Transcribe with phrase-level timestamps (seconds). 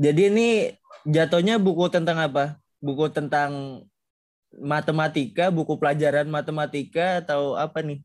[0.00, 0.48] Jadi ini
[1.04, 2.56] jatuhnya buku tentang apa?
[2.80, 3.84] Buku tentang
[4.56, 8.00] matematika, buku pelajaran matematika atau apa nih?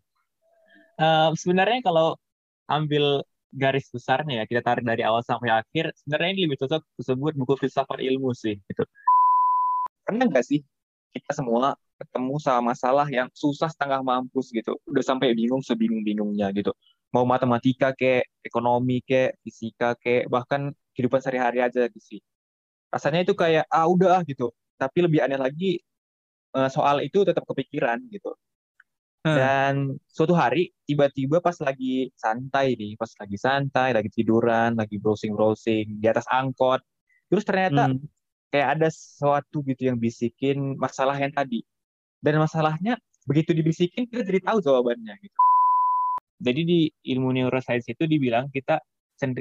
[1.00, 2.20] Uh, sebenarnya kalau
[2.68, 3.24] ambil
[3.56, 7.54] garis besarnya ya kita tarik dari awal sampai akhir sebenarnya ini lebih cocok disebut buku
[7.56, 8.84] filsafat ilmu sih gitu
[10.04, 10.60] pernah nggak sih
[11.16, 16.76] kita semua ketemu sama masalah yang susah setengah mampus gitu udah sampai bingung sebingung-bingungnya gitu
[17.16, 22.22] mau matematika kayak ekonomi kayak fisika kayak bahkan kehidupan sehari-hari aja gitu sih
[22.90, 25.78] rasanya itu kayak ah udah gitu tapi lebih aneh lagi
[26.56, 28.34] eh, soal itu tetap kepikiran gitu
[29.26, 29.34] Hmm.
[29.34, 29.74] Dan
[30.06, 36.06] suatu hari tiba-tiba pas lagi santai nih, pas lagi santai, lagi tiduran, lagi browsing-browsing di
[36.06, 36.78] atas angkot,
[37.26, 38.06] terus ternyata hmm.
[38.54, 41.66] kayak ada sesuatu gitu yang bisikin masalah yang tadi.
[42.22, 45.38] Dan masalahnya begitu dibisikin kita jadi tahu jawabannya gitu.
[46.46, 48.78] Jadi di ilmu neuroscience itu dibilang kita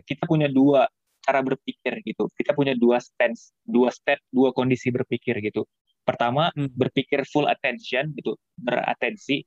[0.01, 0.89] kita punya dua
[1.25, 2.29] cara berpikir gitu.
[2.37, 5.65] Kita punya dua stance, dua step, dua kondisi berpikir gitu.
[6.05, 6.77] Pertama, hmm.
[6.77, 9.41] berpikir full attention gitu, beratensi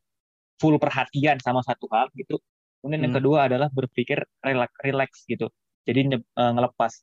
[0.57, 2.41] full perhatian sama satu hal gitu.
[2.81, 3.05] Kemudian hmm.
[3.05, 5.53] yang kedua adalah berpikir relax, relax gitu.
[5.85, 6.93] Jadi uh, ngelepas.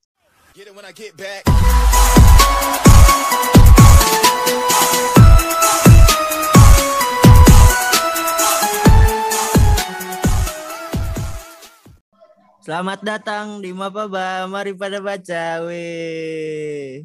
[12.64, 17.04] Selamat datang di Mapaba, mari pada baca, weh.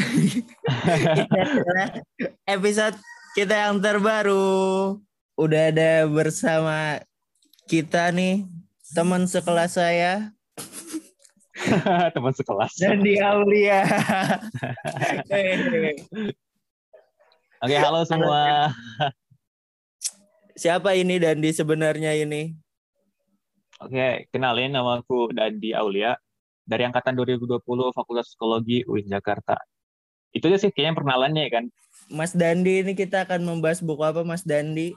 [2.48, 2.96] episode
[3.36, 4.96] kita yang terbaru
[5.36, 7.04] udah ada bersama
[7.68, 8.48] kita nih
[8.96, 10.32] teman sekelas saya.
[12.16, 12.80] teman sekelas.
[12.80, 13.84] Dan di Aulia.
[17.60, 18.72] Oke, halo semua.
[20.56, 22.69] Siapa ini Dandi sebenarnya ini?
[23.80, 26.12] Oke, kenalin nama aku Dandi Aulia
[26.68, 27.64] dari angkatan 2020
[27.96, 29.56] Fakultas Psikologi UIN Jakarta.
[30.36, 31.64] Itu aja sih kayaknya perkenalannya kan.
[32.12, 34.92] Mas Dandi ini kita akan membahas buku apa Mas Dandi?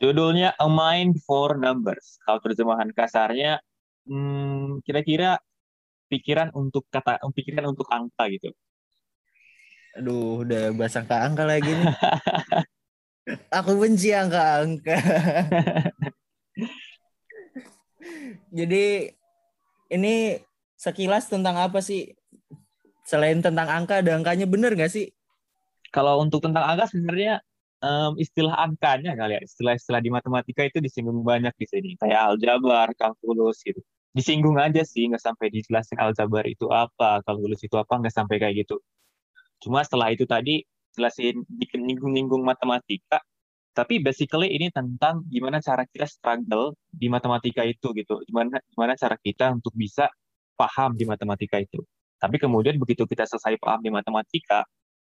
[0.00, 2.16] Judulnya A Mind for Numbers.
[2.24, 3.60] Kalau terjemahan kasarnya,
[4.08, 5.36] hmm, kira-kira
[6.08, 8.48] pikiran untuk kata, pikiran untuk angka gitu.
[10.00, 11.84] Aduh, udah bahasa angka-angka lagi nih.
[13.60, 14.96] Aku benci angka-angka.
[18.56, 19.12] Jadi
[19.92, 20.40] ini
[20.80, 22.16] sekilas tentang apa sih?
[23.04, 25.12] Selain tentang angka, ada angkanya bener nggak sih?
[25.92, 27.44] Kalau untuk tentang angka sebenarnya
[27.84, 32.90] um, istilah angkanya kali ya, istilah-istilah di matematika itu disinggung banyak di sini, kayak aljabar,
[32.96, 33.78] kalkulus gitu.
[34.16, 38.66] Disinggung aja sih, nggak sampai dijelasin aljabar itu apa, kalkulus itu apa, nggak sampai kayak
[38.66, 38.80] gitu.
[39.60, 40.64] Cuma setelah itu tadi
[40.96, 43.20] jelasin bikin nyinggung-nyinggung matematika,
[43.76, 49.20] tapi basically ini tentang gimana cara kita struggle di matematika itu gitu, gimana gimana cara
[49.20, 50.08] kita untuk bisa
[50.56, 51.84] paham di matematika itu.
[52.16, 54.64] Tapi kemudian begitu kita selesai paham di matematika,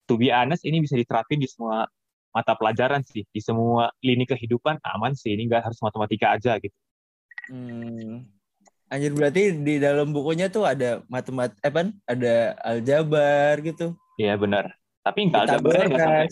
[0.10, 1.86] to be honest ini bisa diterapin di semua
[2.34, 6.74] mata pelajaran sih di semua lini kehidupan aman sih ini nggak harus matematika aja gitu.
[7.54, 8.26] Hmm.
[8.90, 13.94] Anjir berarti di dalam bukunya tuh ada matemat eh kan ada aljabar gitu.
[14.18, 14.74] Iya benar.
[15.06, 16.30] Tapi nggak aljabar sampai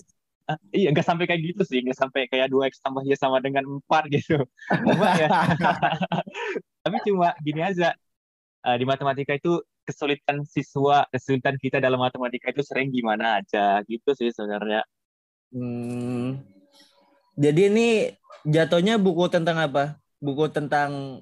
[0.50, 3.40] uh, iya nggak sampai kayak gitu sih nggak sampai kayak dua x tambah y sama
[3.40, 4.42] dengan empat gitu.
[4.88, 5.30] cuma ya.
[6.84, 7.96] Tapi cuma gini aja
[8.68, 14.16] uh, di matematika itu kesulitan siswa kesulitan kita dalam matematika itu sering gimana aja gitu
[14.16, 14.84] sih sebenarnya.
[15.54, 16.42] Hmm.
[17.34, 17.88] Jadi ini
[18.46, 19.98] jatuhnya buku tentang apa?
[20.24, 21.22] Buku tentang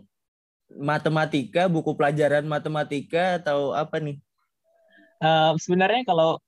[0.78, 4.18] matematika, buku pelajaran matematika atau apa nih?
[5.22, 6.40] Uh, sebenarnya kalau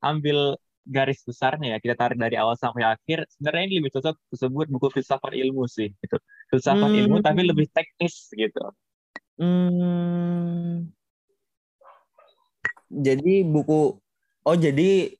[0.00, 4.66] ambil garis besarnya ya kita tarik dari awal sampai akhir sebenarnya ini lebih cocok disebut
[4.70, 6.16] buku filsafat ilmu sih gitu
[6.50, 7.00] filsafat hmm.
[7.06, 8.64] ilmu tapi lebih teknis gitu
[9.38, 10.90] hmm.
[12.90, 14.02] jadi buku
[14.42, 15.14] oh jadi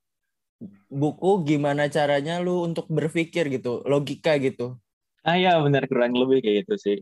[0.92, 4.78] buku gimana caranya lu untuk berpikir gitu, logika gitu.
[5.22, 6.98] Ah ya benar kurang lebih kayak gitu sih.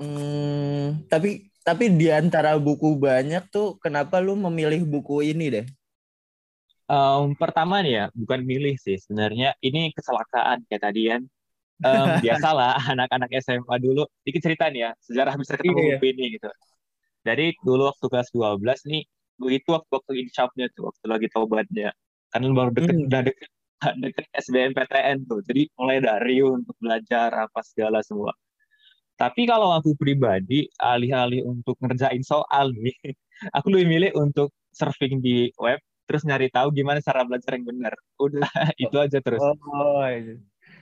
[0.00, 5.66] Hmm, tapi tapi di antara buku banyak tuh kenapa lu memilih buku ini deh?
[6.90, 11.22] Um, pertama nih ya, bukan milih sih sebenarnya ini kecelakaan kayak tadi kan.
[11.80, 16.02] Um, biasalah anak-anak SMA dulu, dikit cerita nih ya, sejarah bisa ketemu iya.
[16.02, 16.50] ini gitu.
[17.22, 19.02] Dari dulu waktu kelas 12 nih,
[19.48, 20.10] itu waktu waktu
[20.74, 21.94] tuh, waktu lagi taubatnya
[22.30, 23.06] karena baru deket hmm.
[23.10, 23.50] udah deket
[24.04, 28.32] deket SBMPTN tuh jadi mulai dari untuk belajar apa segala semua
[29.18, 32.96] tapi kalau aku pribadi alih-alih untuk ngerjain soal nih
[33.56, 37.94] aku lebih milih untuk surfing di web terus nyari tahu gimana cara belajar yang benar
[38.18, 38.42] udah
[38.82, 40.02] itu aja terus oh, oh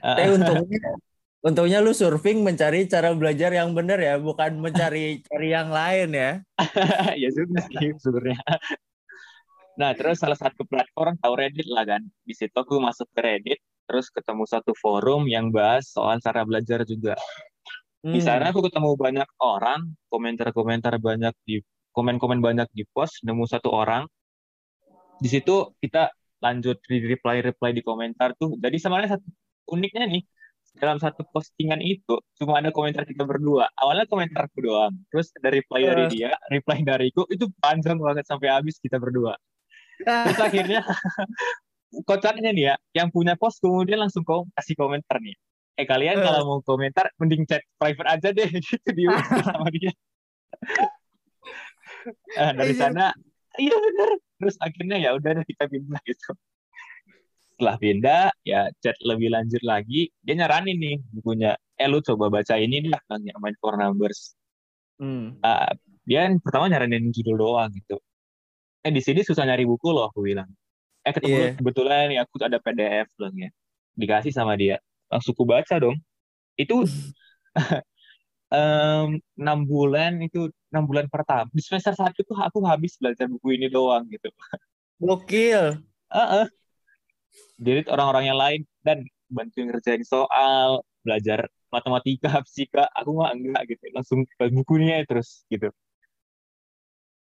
[0.01, 0.97] tapi untungnya
[1.39, 6.43] Untungnya lu surfing mencari cara belajar yang benar ya, bukan mencari cari yang lain ya.
[7.23, 8.43] ya juga sih sebenarnya.
[9.79, 12.03] Nah, terus salah satu platform tahu Reddit lah kan.
[12.27, 16.83] Di situ aku masuk ke Reddit, terus ketemu satu forum yang bahas soal cara belajar
[16.83, 17.15] juga.
[18.03, 18.59] Di sana Hmm.
[18.59, 21.63] aku ketemu banyak orang, komentar-komentar banyak di
[21.95, 24.11] komen-komen banyak di post, nemu satu orang.
[25.19, 28.55] Di situ kita lanjut di reply-reply di komentar tuh.
[28.57, 29.27] Jadi sebenarnya satu
[29.75, 30.23] uniknya nih,
[30.79, 33.67] dalam satu postingan itu cuma ada komentar kita berdua.
[33.75, 38.79] Awalnya komentarku doang, terus ada reply dari dia, reply dariku itu panjang banget sampai habis
[38.79, 39.35] kita berdua.
[39.99, 40.81] Terus akhirnya
[42.09, 45.35] kocaknya nih ya, yang punya post kemudian langsung kom kasih komentar nih.
[45.75, 46.23] Eh kalian Eh.
[46.23, 49.05] kalau mau komentar mending chat private aja deh gitu di
[49.51, 49.91] sama dia.
[52.35, 52.79] Eh, dari Iya.
[52.79, 53.07] sana
[53.59, 54.11] iya bener.
[54.39, 56.31] Terus akhirnya ya udah kita pindah gitu.
[57.55, 61.59] Setelah pindah ya chat lebih lanjut lagi, dia nyaranin nih bukunya.
[61.75, 64.39] Eh lu coba baca ini dah yang Mind for Numbers.
[64.99, 65.39] Hmm.
[65.43, 65.75] Ah,
[66.07, 67.99] dia yang pertama nyaranin judul doang gitu.
[68.87, 70.47] Eh di sini susah nyari buku loh aku bilang.
[71.03, 71.51] Eh ketemu Iya.
[71.59, 73.51] kebetulan nih aku ada PDF loh ya.
[73.99, 74.79] Dikasih sama dia.
[75.11, 75.99] Langsung ku baca dong.
[76.55, 76.87] Itu
[78.49, 83.69] enam bulan itu enam bulan pertama di semester satu tuh aku habis belajar buku ini
[83.69, 84.33] doang gitu.
[84.99, 85.85] Gokil.
[86.09, 86.47] Heeh.
[87.61, 93.85] Jadi orang-orang yang lain dan bantuin ngerjain soal, belajar matematika, fisika, aku mah enggak gitu.
[93.93, 94.25] Langsung
[94.57, 95.69] bukunya terus gitu.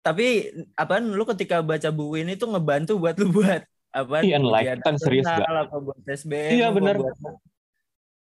[0.03, 3.63] Tapi apaan lu ketika baca buku ini tuh ngebantu buat lu buat
[3.95, 4.27] apa?
[4.27, 6.97] Iya, enlighten, serius nasional, apa buat SBM, Iya, apa bener.
[6.99, 7.17] buat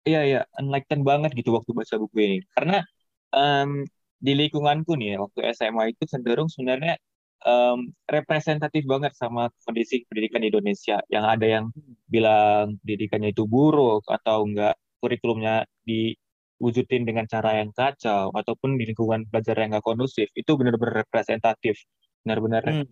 [0.08, 2.36] Iya, iya, enlightened banget gitu waktu baca buku ini.
[2.54, 2.74] Karena
[3.36, 3.70] em,
[4.26, 6.98] di lingkunganku nih, ya, waktu SMA itu cenderung sebenarnya
[7.46, 7.78] em,
[8.10, 10.96] representatif banget sama kondisi pendidikan di Indonesia.
[11.14, 11.64] Yang ada yang
[12.14, 19.20] bilang pendidikannya itu buruk atau enggak kurikulumnya diwujudin dengan cara yang kacau ataupun di lingkungan
[19.30, 20.26] belajar yang enggak kondusif.
[20.34, 21.78] Itu benar-benar representatif.
[22.26, 22.86] Benar-benar Hmm.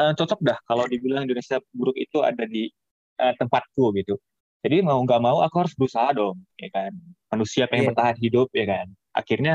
[0.00, 2.66] eh, cocok dah kalau dibilang Indonesia buruk itu ada di
[3.22, 4.14] eh, tempatku gitu.
[4.58, 6.90] Jadi mau nggak mau aku harus berusaha dong, ya kan.
[7.30, 7.90] Manusia pengen Iya.
[7.94, 8.86] bertahan hidup, ya kan.
[9.14, 9.54] Akhirnya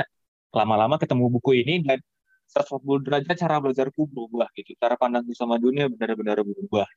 [0.56, 2.00] lama-lama ketemu buku ini dan
[2.48, 4.78] 140 derajat cara belajarku berubah gitu.
[4.80, 6.88] Cara pandangku sama dunia benar-benar berubah.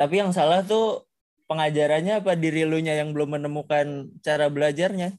[0.00, 1.04] Tapi yang salah tuh
[1.50, 5.18] pengajarannya apa diri lu nya yang belum menemukan cara belajarnya?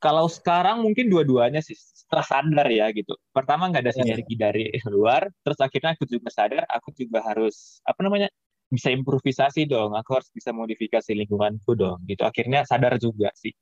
[0.00, 3.14] Kalau sekarang mungkin dua-duanya sih setelah sadar ya gitu.
[3.30, 3.98] Pertama nggak ada Iya.
[4.02, 8.32] sinergi dari luar, terus akhirnya aku juga sadar aku juga harus apa namanya
[8.70, 9.98] bisa improvisasi dong.
[9.98, 12.22] Aku harus bisa modifikasi lingkunganku dong gitu.
[12.22, 13.52] Akhirnya sadar juga sih.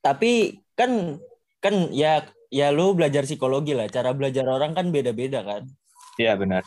[0.00, 1.20] Tapi kan
[1.60, 3.86] kan ya ya lu belajar psikologi lah.
[3.92, 5.68] Cara belajar orang kan beda-beda kan.
[6.16, 6.64] Iya benar.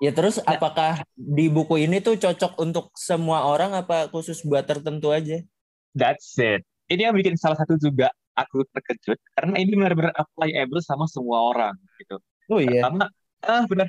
[0.00, 0.56] Ya terus Nah.
[0.56, 5.44] apakah di buku ini tuh cocok untuk semua orang apa khusus buat tertentu aja?
[5.92, 6.64] That's it.
[6.88, 11.74] Ini yang bikin salah satu juga aku terkejut karena ini benar-benar applicable sama semua orang
[12.00, 12.16] gitu.
[12.48, 12.88] Oh iya.
[12.88, 13.12] Pertama,
[13.44, 13.88] ah benar.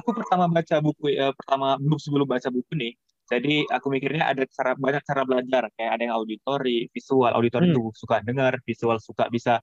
[0.00, 2.92] Aku pertama baca buku eh, pertama belum sebelum baca buku nih.
[3.26, 7.32] Jadi aku mikirnya ada cara banyak cara belajar kayak ada yang auditori, visual.
[7.34, 7.74] Auditori Hmm.
[7.74, 9.58] itu suka dengar, visual suka bisa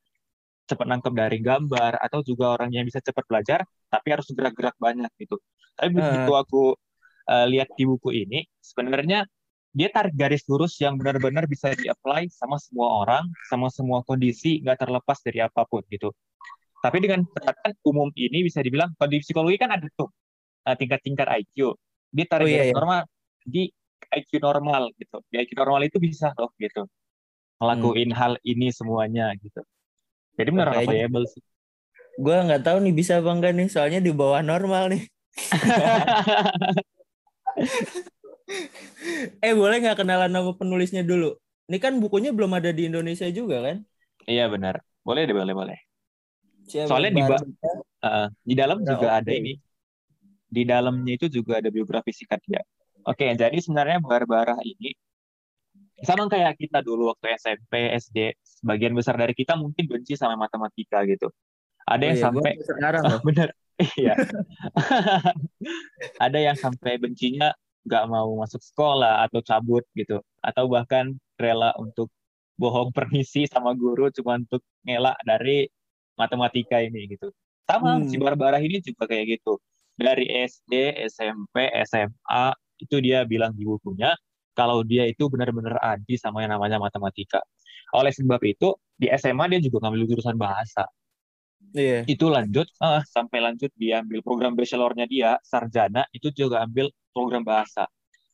[0.67, 3.59] cepat nangkep dari gambar atau juga orang yang bisa cepat belajar
[3.91, 5.37] tapi harus gerak-gerak banyak gitu.
[5.77, 6.75] Tapi begitu aku
[7.29, 9.23] eh, lihat di buku ini sebenarnya
[9.73, 14.85] dia tarik garis lurus yang benar-benar bisa di-apply sama semua orang, sama semua kondisi, nggak
[14.85, 16.13] terlepas dari apa pun gitu.
[16.83, 20.11] Tapi dengan catatan umum ini bisa dibilang, kalau di psikologi kan ada tuh
[20.67, 21.75] eh, tingkat-tingkat IQ.
[22.13, 22.73] Dia tarik Oh, iya, iya.
[22.75, 23.01] normal
[23.43, 23.69] di
[24.13, 25.17] IQ normal gitu.
[25.31, 26.85] Di IQ normal itu bisa loh gitu.
[27.59, 29.61] Ngelakuin hal ini semuanya gitu.
[30.35, 30.75] Jadi benar Hmm.
[30.81, 31.41] Kayaknya- applicable sih.
[32.13, 35.03] Gue nggak tahu nih bisa apa enggak nih, soalnya di bawah normal nih.
[39.43, 41.33] Eh boleh nggak kenalan nama penulisnya dulu?
[41.69, 43.77] Ini kan bukunya belum ada di Indonesia juga kan?
[44.27, 44.83] Iya benar.
[45.01, 45.77] Boleh deh, boleh, boleh.
[46.67, 46.87] Siapa?
[46.91, 47.43] Soalnya di ba-.
[48.03, 49.39] Uh, di dalam Nah, juga ada oke.
[49.39, 49.53] ini.
[50.53, 52.61] Di dalamnya itu juga ada biografi singkat dia.
[53.09, 54.93] Oke, jadi sebenarnya Barbara ini
[56.03, 61.01] sama kayak kita dulu waktu SMP, SD, sebagian besar dari kita mungkin benci sama matematika
[61.09, 61.31] gitu.
[61.87, 63.21] Ada Oh yang iya, sampai sekarang loh.
[63.27, 63.49] bener,
[63.99, 64.15] iya.
[66.25, 67.51] ada yang sampai bencinya
[67.83, 72.07] nggak mau masuk sekolah atau cabut gitu, atau bahkan rela untuk
[72.55, 75.67] bohong permisi sama guru cuma untuk ngelak dari
[76.15, 77.31] matematika ini gitu.
[77.67, 78.07] Sama Hmm.
[78.07, 79.59] si Barbara ini juga kayak gitu.
[79.93, 82.45] Dari SD, SMP, SMA
[82.81, 84.11] itu dia bilang di bukunya
[84.53, 87.41] kalau dia itu benar-benar anti sama yang namanya matematika.
[87.93, 90.85] Oleh sebab itu di SMA dia juga ngambil jurusan bahasa.
[91.73, 92.05] Iya.
[92.05, 97.41] Itu lanjut ah, sampai lanjut dia ambil program bachelornya dia sarjana itu juga ambil program
[97.45, 97.89] bahasa.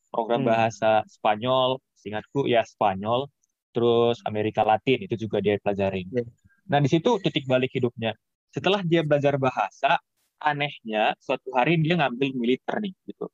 [0.10, 0.50] program Hmm.
[0.50, 3.30] bahasa Spanyol, seingatku ya Spanyol,
[3.70, 6.10] terus Amerika Latin itu juga dia pelajarin.
[6.10, 6.26] Iya.
[6.70, 8.18] Nah, di situ titik balik hidupnya.
[8.50, 10.02] Setelah dia belajar bahasa,
[10.42, 13.28] anehnya suatu hari dia ngambil militer nih gitu.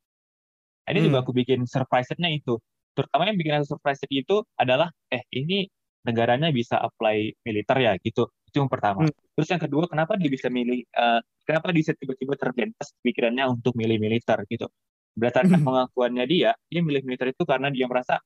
[0.86, 1.26] Nah, Ini juga Hmm.
[1.26, 2.62] aku bikin surprise-nya itu.
[2.96, 5.68] Terutama yang bikin aku surprise itu adalah eh ini
[6.06, 8.30] negaranya bisa apply militer ya gitu.
[8.48, 9.04] Itu yang pertama.
[9.04, 9.14] Hmm.
[9.36, 13.98] Terus yang kedua, kenapa dia bisa milih eh, kenapa dia tiba-tiba terbentas pikirannya untuk milih
[14.00, 14.70] militer gitu.
[15.18, 15.68] Berdasarkan Hmm.
[15.68, 18.22] pengakuannya dia, dia milih militer itu karena dia merasa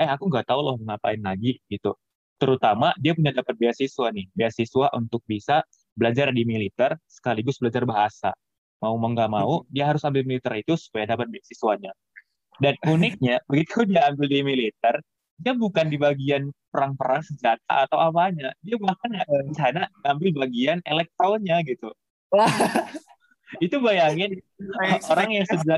[0.00, 1.94] eh aku nggak tahu loh ngapain lagi gitu.
[2.40, 8.30] Terutama dia punya dapat beasiswa nih, beasiswa untuk bisa belajar di militer sekaligus belajar bahasa.
[8.82, 11.94] Mau mau nggak mau, dia harus ambil militer itu supaya dapat beasiswanya.
[12.58, 14.94] Dan uniknya, begitu dia ambil di militer,
[15.38, 18.50] dia bukan di bagian perang-perang senjata atau apanya.
[18.60, 19.10] Dia bahkan
[19.46, 21.94] di sana ngambil bagian elektronnya gitu.
[22.34, 22.48] Wah,
[23.60, 24.40] Itu bayangin
[25.12, 25.76] orang yang sejak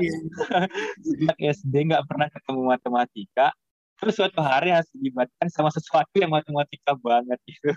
[1.03, 3.51] sejak SD nggak pernah ketemu matematika,
[3.99, 7.73] terus suatu hari harus dilibatkan sama sesuatu yang matematika banget gitu.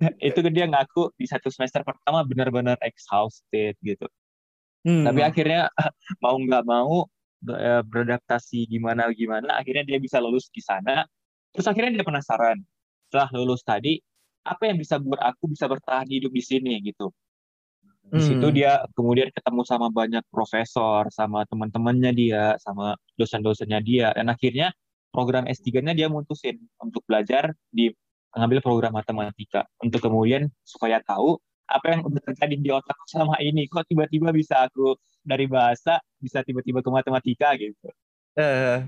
[0.20, 4.06] itu dia ngaku di satu semester pertama benar-benar exhausted gitu.
[4.86, 5.02] Hmm.
[5.08, 5.72] Tapi akhirnya
[6.24, 7.08] mau nggak mau
[7.50, 11.04] eh, beradaptasi gimana gimana, akhirnya dia bisa lulus di sana.
[11.52, 12.60] Terus akhirnya dia penasaran
[13.08, 13.96] setelah lulus tadi
[14.46, 17.10] apa yang bisa buat aku bisa bertahan hidup di sini gitu.
[18.06, 18.54] Di situ Hmm.
[18.54, 24.70] dia kemudian ketemu sama banyak profesor, sama teman-temannya dia, sama dosen-dosennya dia, dan akhirnya
[25.10, 27.90] program S3-nya dia mutusin untuk belajar di
[28.36, 33.64] mengambil program matematika untuk kemudian supaya tahu apa yang udah terjadi di otakku selama ini.
[33.66, 37.88] Kok tiba-tiba bisa aku dari bahasa bisa tiba-tiba ke matematika gitu.
[38.36, 38.84] Eh.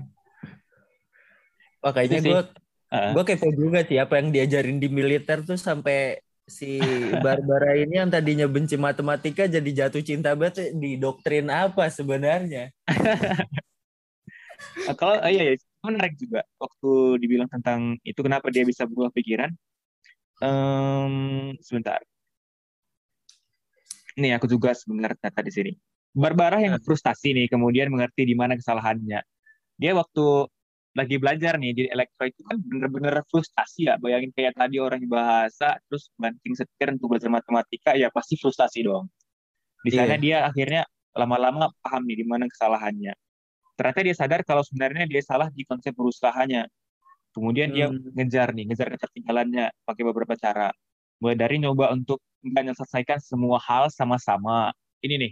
[1.81, 2.29] Itu sih.
[2.29, 2.41] gue
[2.89, 3.13] Heeh.
[3.13, 6.17] gue kepo juga sih apa yang diajarin di militer tuh sampai
[6.49, 6.79] si
[7.25, 12.73] Barbara ini yang tadinya benci matematika jadi jatuh cinta banget di doktrin apa sebenarnya?
[14.99, 16.91] Kalau ah, iya, iya, menarik juga waktu
[17.23, 19.51] dibilang tentang itu kenapa dia bisa berubah pikiran.
[20.39, 21.13] Em,
[21.63, 21.99] sebentar.
[24.19, 25.71] Nih aku juga sebenarnya data di sini.
[26.11, 29.23] Barbara yang frustasi nih kemudian mengerti di mana kesalahannya.
[29.79, 30.47] Dia waktu
[30.97, 33.95] lagi belajar nih di elektro itu kan bener-bener frustasi ya.
[33.95, 39.07] Bayangin kayak tadi orang bahasa terus banting setir untuk belajar matematika ya pasti frustasi dong.
[39.79, 40.23] Di sana Iya.
[40.23, 40.83] dia akhirnya
[41.15, 43.13] lama-lama paham nih di mana kesalahannya.
[43.79, 46.67] Ternyata dia sadar kalau sebenarnya dia salah di konsep berusahanya.
[47.31, 48.11] Kemudian dia Hmm.
[48.11, 50.67] ngejar nih, ngejar ketertinggalannya pakai beberapa cara.
[51.23, 54.75] Mulai dari nyoba untuk nggak menyelesaikan semua hal sama-sama.
[54.99, 55.31] Ini nih.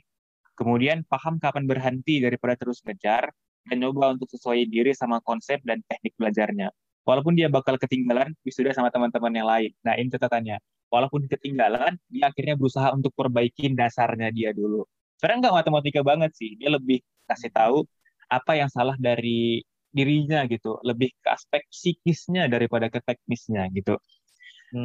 [0.56, 3.36] Kemudian paham kapan berhenti daripada terus ngejar
[3.68, 6.72] dan nyoba untuk sesuai diri sama konsep dan teknik belajarnya.
[7.04, 9.72] Walaupun dia bakal ketinggalan wisuda sama teman-teman yang lain.
[9.84, 10.58] Nah, ini catatannya.
[10.88, 14.88] Walaupun ketinggalan, dia akhirnya berusaha untuk perbaikin dasarnya dia dulu.
[15.20, 16.56] Sebenarnya nggak matematika banget sih.
[16.56, 17.84] Dia lebih kasih tahu
[18.32, 19.62] apa yang salah dari
[19.98, 20.78] dirinya gitu.
[20.86, 23.98] Lebih ke aspek psikisnya daripada ke teknisnya gitu.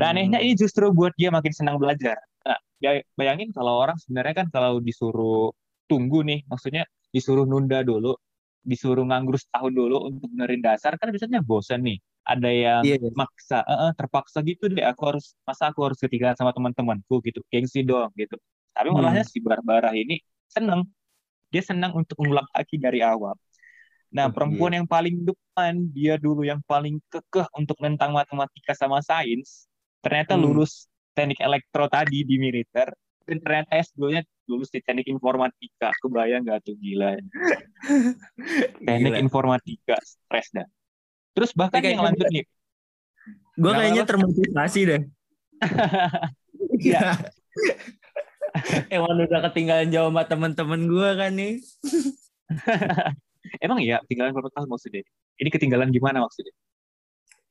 [0.01, 0.45] Nah, anehnya Hmm.
[0.45, 2.19] ini justru buat dia makin senang belajar.
[2.47, 5.53] Nah, ya- bayangin kalau orang sebenarnya kan kalau disuruh
[5.87, 6.83] tunggu nih, maksudnya
[7.15, 8.17] disuruh nunda dulu,
[8.65, 11.99] disuruh nganggur setahun dulu untuk benerin dasar, kan biasanya bosan nih.
[12.27, 13.11] Ada yang Iya, iya.
[13.19, 17.39] maksa, "Eh, eh, terpaksa gitu deh, aku harus, masa aku harus ketinggalan sama teman-temanku gitu,
[17.53, 18.35] gengsi doang gitu.
[18.73, 19.29] Tapi malahnya Hmm.
[19.29, 20.17] si Barbara ini
[20.49, 20.87] seneng,
[21.53, 23.37] dia senang untuk mengulang lagi dari awal.
[24.13, 29.69] Nah, perempuan yang paling depan, dia dulu yang paling kekeh untuk nentang matematika sama sains,
[30.05, 30.49] ternyata Hmm.
[30.49, 32.93] lulus teknik elektro tadi di militer,
[33.25, 35.93] dan ternyata S2-nya lulus di teknik informatika.
[36.01, 37.17] Kebayang nggak tuh gila.
[38.85, 39.19] Teknik Gila.
[39.21, 40.69] informatika, stres dah.
[41.33, 42.45] Terus bahkan Kayaknya yang lanjut nih,
[43.53, 45.03] Gue Kenapa, kayaknya termotivasi deh.
[46.83, 47.15] Iya.
[48.95, 51.53] Emang udah ketinggalan jauh sama temen-temen gue kan nih.
[53.65, 55.03] emang ya ketinggalan berapa tahun maksudnya?
[55.41, 56.53] Ini ketinggalan gimana maksudnya?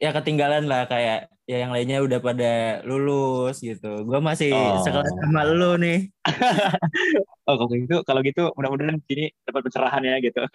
[0.01, 4.01] Ya ketinggalan lah kayak ya yang lainnya udah pada lulus gitu.
[4.05, 4.81] Gue masih Oh.
[4.81, 6.10] sekelas sama lu nih.
[7.50, 10.46] Oh, kalau gitu, kalau gitu mudah-mudahan sini dapat pencerahan ya gitu.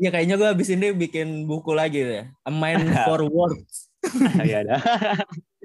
[0.00, 2.24] Ya kayaknya gue abis ini bikin buku lagi deh.
[2.42, 3.92] A Mind for Words.
[4.42, 4.80] Iya dah.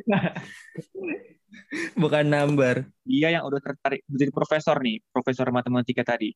[2.01, 2.87] Bukan number.
[3.03, 6.31] dia yang udah tertarik menjadi profesor nih, profesor matematika tadi.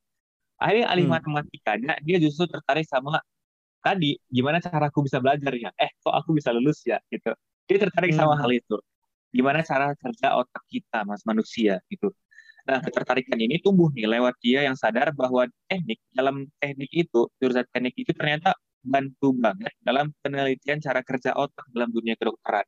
[0.60, 1.16] Akhirnya alih Hmm.
[1.20, 3.20] matematikanya, dia justru tertarik sama
[3.84, 5.72] tadi, gimana cara aku bisa belajar ya?
[5.80, 7.00] Eh, kok aku bisa lulus ya?
[7.12, 7.32] Gitu.
[7.68, 8.44] Dia tertarik sama Hmm.
[8.44, 8.78] hal itu.
[9.36, 12.12] Gimana cara kerja otak kita, mas manusia gitu.
[12.66, 17.64] Nah, ketertarikan ini tumbuh nih lewat dia yang sadar bahwa teknik dalam teknik itu, jurusan
[17.70, 22.66] teknik itu ternyata bantu banget dalam penelitian cara kerja otak dalam dunia kedokteran.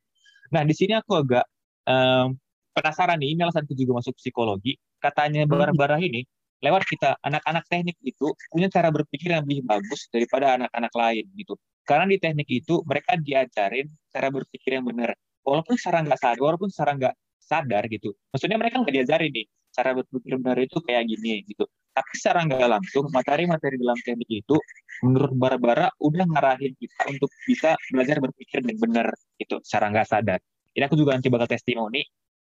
[0.53, 1.45] Nah, di sini aku agak
[1.87, 2.35] em,
[2.75, 4.77] penasaran nih, ini alasanku juga masuk psikologi.
[5.01, 5.55] Katanya Hmm.
[5.57, 6.25] Barbara ini,
[6.61, 11.53] lewat kita anak-anak teknik itu punya cara berpikir yang lebih bagus daripada anak-anak lain gitu.
[11.87, 15.15] Karena di teknik itu mereka diajarin cara berpikir yang benar.
[15.47, 18.11] Walaupun secara nggak sadar, walaupun secara nggak sadar gitu.
[18.35, 19.45] Maksudnya mereka nggak diajarin nih
[19.77, 21.69] cara berpikir benar itu kayak gini gitu.
[21.93, 24.57] Tapi secara nggak langsung materi-materi dalam teknik itu
[25.05, 29.07] menurut Barbara udah ngarahin kita untuk bisa belajar berpikir dengan benar
[29.37, 30.39] gitu secara nggak sadar.
[30.73, 32.01] Ini aku juga nanti bakal testimoni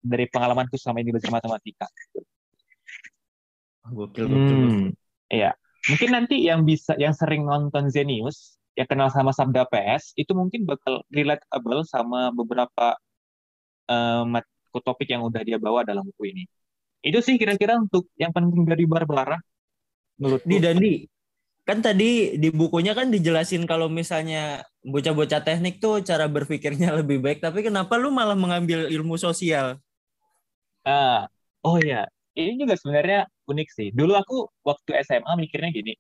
[0.05, 1.89] dari pengalamanku selama ini belajar matematika.
[3.89, 4.57] Gokil, gokil.
[4.57, 4.85] Hmm,
[5.29, 5.53] iya.
[5.93, 10.65] Mungkin nanti yang bisa yang sering nonton Zenius, yang kenal sama Sabda PS, itu mungkin
[10.65, 12.97] bakal relatable sama beberapa
[13.93, 14.41] um,
[14.73, 16.45] topik yang udah dia bawa dalam buku ini.
[17.05, 19.37] Itu sih kira-kira untuk yang penting dari Barbara
[20.17, 20.95] menurut Di Dandi,
[21.65, 27.45] kan tadi di bukunya kan dijelasin kalau misalnya bocah-bocah teknik tuh cara berpikirnya lebih baik,
[27.45, 29.81] tapi kenapa lu malah mengambil ilmu sosial?
[30.85, 31.25] Ah,
[31.65, 32.05] oh ya,
[32.37, 33.89] ini juga sebenarnya unik sih.
[33.93, 35.97] Dulu aku waktu SMA mikirnya gini,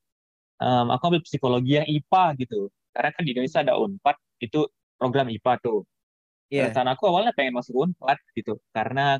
[0.61, 2.69] um, aku ambil psikologi yang IPA gitu.
[2.93, 4.69] Karena kan di Indonesia ada Unpad, itu
[5.01, 5.89] program IPA tuh.
[6.53, 6.69] Yeah.
[6.71, 9.19] Rencana aku awalnya pengen masuk Unpad gitu, karena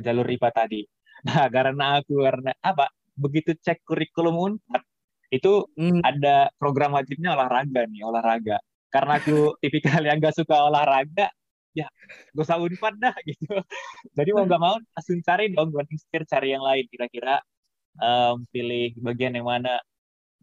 [0.00, 0.82] jalur IPA tadi.
[1.22, 2.90] Nah, karena aku karena apa?
[3.14, 4.82] Begitu cek kurikulum Unpad,
[5.30, 6.02] itu mm.
[6.02, 8.58] ada program wajibnya olahraga nih, olahraga.
[8.90, 11.30] Karena aku tipikal yang gak suka olahraga,
[11.72, 11.88] ya
[12.36, 13.48] gak usah unpad dah gitu
[14.12, 17.40] jadi mau nggak mau langsung cari dong gue setir cari yang lain kira-kira
[17.96, 19.80] um, pilih bagian yang mana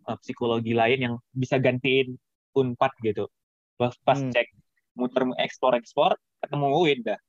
[0.10, 2.18] uh, psikologi lain yang bisa gantiin
[2.58, 3.30] unpad gitu
[3.78, 4.34] pas, pas hmm.
[4.34, 4.48] cek
[4.98, 7.20] muter ekspor ekspor ketemu UIN dah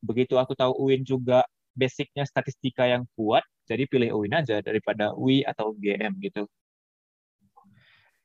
[0.00, 1.44] begitu aku tahu UIN juga
[1.74, 6.46] basicnya statistika yang kuat jadi pilih UIN aja daripada UI atau GM gitu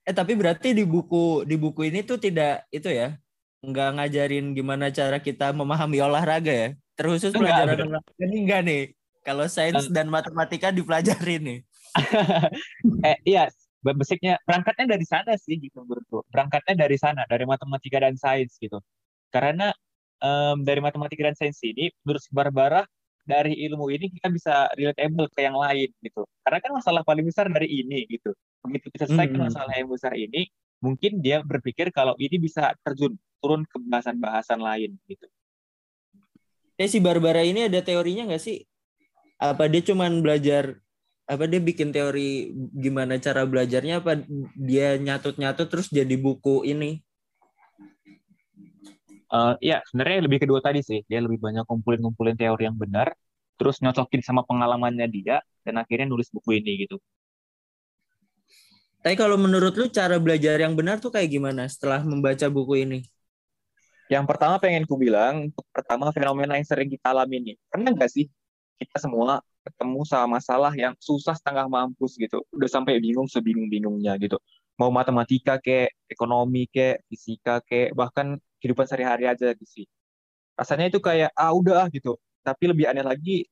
[0.08, 3.20] eh tapi berarti di buku di buku ini tuh tidak itu ya
[3.60, 6.70] nggak ngajarin gimana cara kita memahami olahraga ya?
[6.96, 8.84] Terkhusus pelajaran enggak, olahraga ini enggak nih.
[9.24, 9.92] Kalau sains uh.
[9.92, 11.60] dan matematika dipelajarin nih.
[13.10, 13.52] eh iya,
[13.84, 16.24] basicnya berangkatnya dari sana sih gitu menurutku.
[16.32, 18.80] Berangkatnya dari sana, dari matematika dan sains gitu.
[19.28, 19.76] Karena
[20.24, 22.82] um, dari matematika dan sains ini menurut Barbara
[23.30, 26.26] dari ilmu ini kita bisa relatable ke yang lain gitu.
[26.42, 28.34] Karena kan masalah paling besar dari ini gitu.
[28.66, 29.48] Begitu kita selesaikan hmm.
[29.54, 30.50] masalah yang besar ini,
[30.82, 35.30] mungkin dia berpikir kalau ini bisa terjun turun ke bahasan-bahasan lain gitu.
[36.80, 38.66] Eh si Barbara ini ada teorinya nggak sih?
[39.38, 40.80] Apa dia cuman belajar
[41.30, 44.26] apa dia bikin teori gimana cara belajarnya apa
[44.58, 47.06] dia nyatut-nyatut terus jadi buku ini?
[49.30, 53.14] Uh, ya sebenarnya lebih kedua tadi sih dia lebih banyak kumpulin-kumpulin teori yang benar
[53.62, 56.98] terus nyocokin sama pengalamannya dia dan akhirnya nulis buku ini gitu.
[59.00, 63.00] Tapi kalau menurut lu cara belajar yang benar tuh kayak gimana setelah membaca buku ini?
[64.12, 67.54] Yang pertama pengen ku bilang, pertama fenomena yang sering kita alami ini.
[67.70, 68.26] Pernah nggak sih
[68.82, 72.44] kita semua ketemu sama masalah yang susah setengah mampus gitu.
[72.52, 74.36] Udah sampai bingung sebingung-bingungnya gitu.
[74.80, 79.86] Mau matematika kayak ekonomi kayak fisika kayak bahkan kehidupan sehari-hari aja gitu sih.
[80.60, 82.20] Rasanya itu kayak ah udah ah gitu.
[82.44, 83.48] Tapi lebih aneh lagi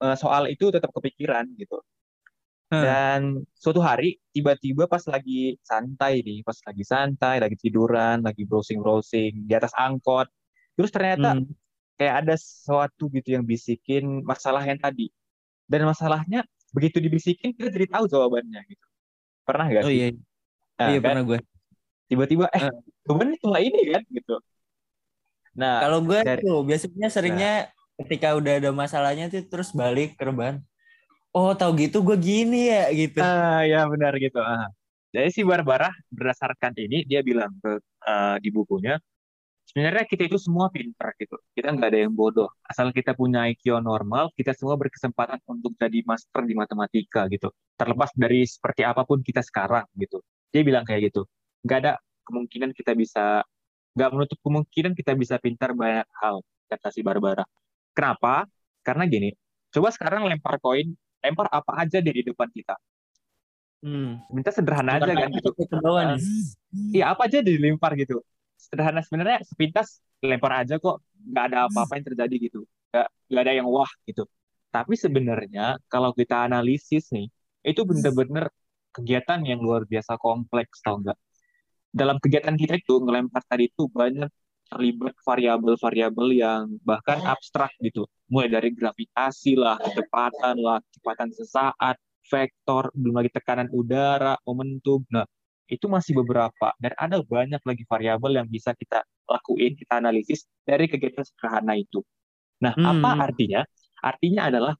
[0.00, 1.80] eh, soal itu tetap kepikiran gitu.
[2.70, 2.82] Hmm.
[2.86, 3.20] Dan
[3.58, 9.52] suatu hari tiba-tiba pas lagi santai nih, pas lagi santai, lagi tiduran, lagi browsing-browsing di
[9.58, 10.30] atas angkot,
[10.78, 11.50] terus ternyata hmm.
[11.98, 15.10] kayak ada sesuatu gitu yang bisikin masalah yang tadi.
[15.66, 18.86] Dan masalahnya begitu dibisikin kita jadi tahu jawabannya gitu.
[19.42, 19.98] Pernah gak oh, sih?
[19.98, 20.08] iya.
[20.78, 21.10] Nah, iya kan?
[21.10, 21.38] pernah gue.
[22.10, 22.66] Tiba-tiba eh
[23.06, 24.36] jawabannya cuma ini kan gitu.
[25.54, 30.18] Nah, kalau gue dari, tuh biasanya seringnya nah, ketika udah ada masalahnya tuh terus balik
[30.18, 30.62] ke rebahan
[31.34, 33.18] oh tahu gitu gue gini ya gitu.
[33.22, 34.38] Ah ya benar gitu.
[34.42, 34.66] Ah.
[35.10, 38.94] Jadi si Barbara berdasarkan ini dia bilang ke uh, di bukunya
[39.66, 41.38] sebenarnya kita itu semua pintar gitu.
[41.54, 42.50] Kita nggak ada yang bodoh.
[42.66, 47.50] Asal kita punya IQ normal, kita semua berkesempatan untuk jadi master di matematika gitu.
[47.78, 50.22] Terlepas dari seperti apa pun kita sekarang gitu.
[50.50, 51.26] Dia bilang kayak gitu.
[51.64, 51.92] Nggak ada
[52.24, 53.42] kemungkinan kita bisa,
[53.96, 57.42] nggak menutup kemungkinan kita bisa pintar banyak hal kata si Barbara.
[57.92, 58.46] Kenapa?
[58.86, 59.34] Karena gini,
[59.74, 62.76] coba sekarang lempar koin lempar apa aja deh di depan kita.
[63.80, 64.20] Hmm.
[64.28, 65.50] Minta sederhana aja kan gitu.
[66.92, 68.20] Iya apa aja dilempar gitu.
[68.56, 72.60] Sederhana sebenarnya sepintas lempar aja kok nggak ada apa-apa yang terjadi gitu.
[72.92, 74.24] Nggak, nggak ada yang wah gitu.
[74.70, 77.26] Tapi sebenarnya kalau kita analisis nih,
[77.66, 78.52] itu bener-bener
[78.94, 81.18] kegiatan yang luar biasa kompleks tau nggak?
[81.90, 84.30] Dalam kegiatan kita itu ngelempar tadi itu banyak
[84.70, 88.06] terlibat variabel-variabel yang bahkan abstrak gitu.
[88.30, 91.98] Mulai dari gravitasi lah, kecepatan lah, kecepatan sesaat,
[92.30, 95.02] vektor, belum lagi tekanan udara, momentum.
[95.10, 95.26] Nah,
[95.66, 100.86] itu masih beberapa dan ada banyak lagi variabel yang bisa kita lakuin, kita analisis dari
[100.86, 102.06] kegiatan sederhana itu.
[102.62, 102.86] Nah, hmm.
[102.86, 103.66] apa artinya?
[103.98, 104.74] Artinya adalah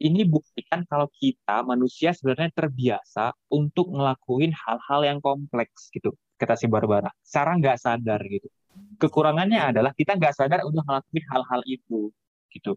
[0.00, 6.66] ini buktikan kalau kita manusia sebenarnya terbiasa untuk ngelakuin hal-hal yang kompleks gitu kata si
[6.66, 8.48] Barbara secara nggak sadar gitu.
[8.96, 12.08] Kekurangannya adalah kita nggak sadar untuk ngelakuin hal-hal itu
[12.48, 12.72] gitu.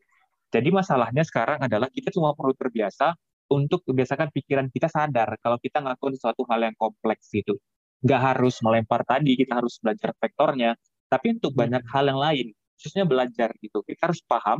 [0.52, 3.16] Jadi masalahnya sekarang adalah kita cuma perlu terbiasa
[3.50, 7.56] untuk kebiasaan pikiran kita sadar kalau kita ngelakuin suatu hal yang kompleks gitu
[8.04, 10.76] nggak harus melempar tadi kita harus belajar vektornya
[11.08, 13.80] tapi untuk banyak hal yang lain khususnya belajar gitu.
[13.86, 14.60] Kita harus paham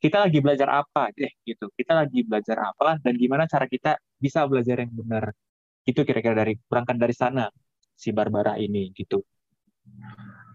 [0.00, 1.68] kita lagi belajar apa deh gitu.
[1.76, 5.28] Kita lagi belajar apa dan gimana cara kita bisa belajar yang benar.
[5.84, 7.44] Itu kira-kira dari berangkat dari sana
[8.00, 9.20] si Barbara ini gitu.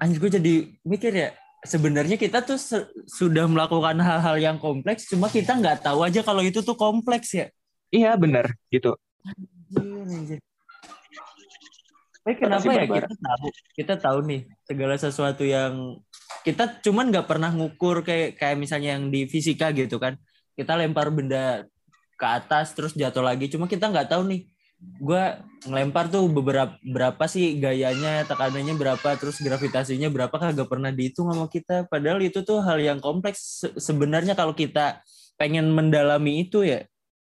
[0.01, 1.29] Anjir gue jadi mikir ya
[1.61, 2.57] sebenarnya kita tuh
[3.05, 7.53] sudah melakukan hal-hal yang kompleks cuma kita nggak tahu aja kalau itu tuh kompleks ya.
[7.93, 8.97] Iya benar gitu.
[9.77, 10.39] Anjir, anjir.
[12.25, 13.47] Tapi kenapa ya kita tahu?
[13.77, 16.01] Kita tahu nih segala sesuatu yang
[16.41, 20.17] kita cuman nggak pernah ngukur kayak kayak misalnya yang di fisika gitu kan.
[20.57, 21.69] Kita lempar benda
[22.15, 24.47] ke atas terus jatuh lagi cuma kita nggak tahu nih
[24.95, 25.23] gue
[25.65, 31.49] ngelempar tuh beberapa berapa sih gayanya tekanannya berapa terus gravitasinya berapa kagak pernah dihitung sama
[31.49, 31.89] kita.
[31.89, 35.01] Padahal itu tuh hal yang kompleks sebenarnya kalau kita
[35.35, 36.85] pengen mendalami itu ya.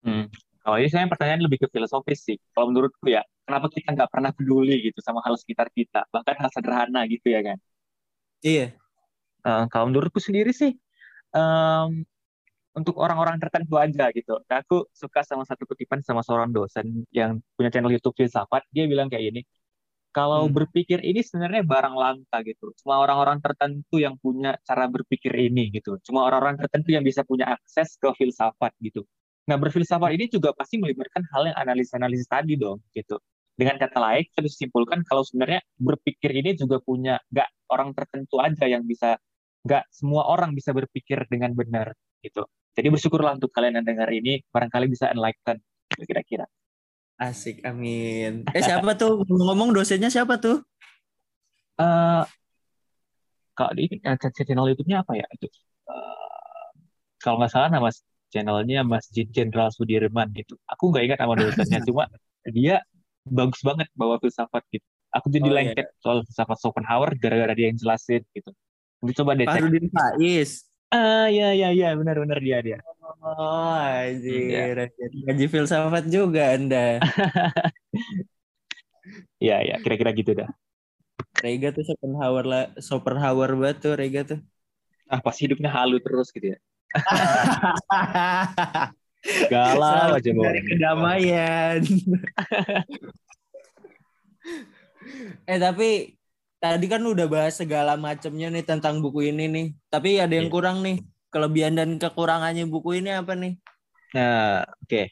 [0.04, 0.28] Hmm.
[0.64, 2.38] kalau ini saya pertanyaan lebih ke filosofis sih.
[2.56, 6.08] Kalau menurutku ya kenapa kita nggak pernah peduli gitu sama hal sekitar kita?
[6.12, 7.58] Bahkan hal sederhana gitu ya kan?
[8.44, 8.76] Iya.
[9.44, 10.72] Uh, kalau menurutku sendiri sih
[11.36, 12.08] um,
[12.74, 14.42] untuk orang-orang tertentu aja gitu.
[14.50, 18.66] Nah, aku suka sama satu kutipan sama seorang dosen yang punya channel YouTube filsafat.
[18.74, 19.42] Dia bilang kayak gini,
[20.14, 20.54] kalau hmm.
[20.54, 22.74] berpikir ini sebenarnya barang langka gitu.
[22.82, 25.98] Cuma orang-orang tertentu yang punya cara berpikir ini gitu.
[26.06, 29.06] Cuma orang-orang tertentu yang bisa punya akses ke filsafat gitu.
[29.50, 33.20] Nah, berfilsafat ini juga pasti melibatkan hal yang analisis-analisis tadi dong gitu.
[33.54, 38.42] Dengan kata lain, kita bisa simpulkan kalau sebenarnya berpikir ini juga punya nggak orang tertentu
[38.42, 39.18] aja yang bisa
[39.66, 42.46] nggak semua orang bisa berpikir dengan benar gitu.
[42.74, 45.62] Jadi bersyukurlah untuk kalian yang dengar ini, barangkali bisa enlighten
[45.94, 46.50] kira-kira.
[47.22, 48.50] Asik, amin.
[48.50, 50.66] Eh siapa tuh ngomong dosennya siapa tuh?
[51.78, 52.26] Uh,
[53.54, 55.46] kalau di uh, channel YouTube-nya apa ya itu?
[55.86, 56.70] Uh,
[57.22, 57.94] kalau nggak salah nama
[58.34, 60.58] channelnya Masjid Jenderal Sudirman gitu.
[60.66, 62.10] Aku nggak ingat nama dosennya, cuma
[62.50, 62.82] dia
[63.30, 64.86] bagus banget bawa filsafat gitu.
[65.14, 66.02] Aku jadi oh, lengket iya.
[66.02, 68.50] soal filsafat Schopenhauer gara-gara dia yang jelasin gitu.
[69.22, 70.73] Coba deh Farudin Faiz.
[70.94, 72.78] Ah ya ya ya benar benar dia dia.
[73.26, 74.86] Oh anjir, ya.
[75.26, 77.02] ngaji filsafat juga Anda.
[79.44, 80.48] Iya ya kira-kira gitu dah.
[81.44, 84.40] Rega tuh Schopenhauer lah, Schopenhauer banget tuh Rega tuh.
[85.12, 86.58] Ah pas hidupnya halu terus gitu ya.
[89.52, 90.48] Galau aja mau.
[90.48, 91.84] kedamaian.
[95.52, 96.16] eh tapi
[96.64, 99.68] tadi kan udah bahas segala macamnya nih tentang buku ini nih.
[99.92, 100.56] Tapi ada yang iya.
[100.56, 101.04] kurang nih.
[101.28, 103.60] Kelebihan dan kekurangannya buku ini apa nih?
[104.16, 104.88] Nah, oke.
[104.88, 105.12] Okay.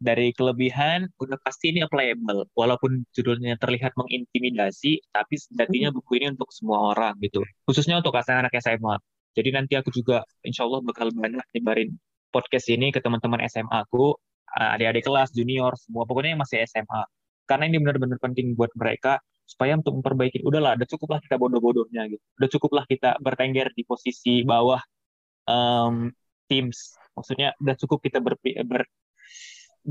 [0.00, 2.44] Dari kelebihan udah pasti ini applicable.
[2.52, 5.96] Walaupun judulnya terlihat mengintimidasi, tapi sejatinya hmm.
[5.96, 7.40] buku ini untuk semua orang gitu.
[7.64, 8.96] Khususnya untuk anak-anak SMA.
[9.36, 11.96] Jadi nanti aku juga insya Allah bakal banyak nyebarin
[12.34, 14.16] podcast ini ke teman-teman SMA aku,
[14.50, 17.02] adik-adik kelas, junior, semua pokoknya yang masih SMA.
[17.46, 22.22] Karena ini benar-benar penting buat mereka supaya untuk memperbaiki udahlah udah cukuplah kita bodoh-bodohnya gitu.
[22.38, 24.78] Udah cukuplah kita bertengger di posisi bawah
[25.50, 26.14] um,
[26.46, 26.94] teams.
[27.18, 28.86] Maksudnya udah cukup kita ber, ber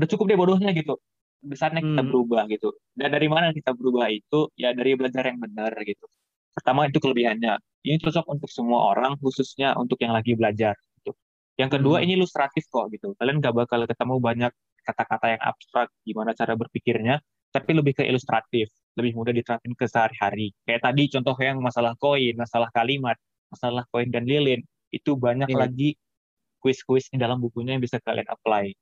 [0.00, 0.96] udah cukup deh bodohnya gitu.
[1.44, 2.08] Besarnya kita hmm.
[2.08, 2.72] berubah gitu.
[2.96, 6.08] Dan dari mana kita berubah itu ya dari belajar yang benar gitu.
[6.56, 7.60] Pertama itu kelebihannya.
[7.84, 11.12] Ini cocok untuk semua orang khususnya untuk yang lagi belajar gitu.
[11.60, 12.04] Yang kedua hmm.
[12.08, 13.12] ini ilustratif kok gitu.
[13.20, 17.20] Kalian gak bakal ketemu banyak kata-kata yang abstrak gimana cara berpikirnya
[17.50, 20.48] tapi lebih ke ilustratif, lebih mudah diterapkan ke sehari-hari.
[20.66, 23.16] Kayak tadi contoh yang masalah koin, masalah kalimat,
[23.50, 25.60] masalah koin dan lilin, itu banyak yeah.
[25.60, 25.90] lagi
[26.60, 28.74] kuis-kuis di dalam bukunya yang bisa kalian apply.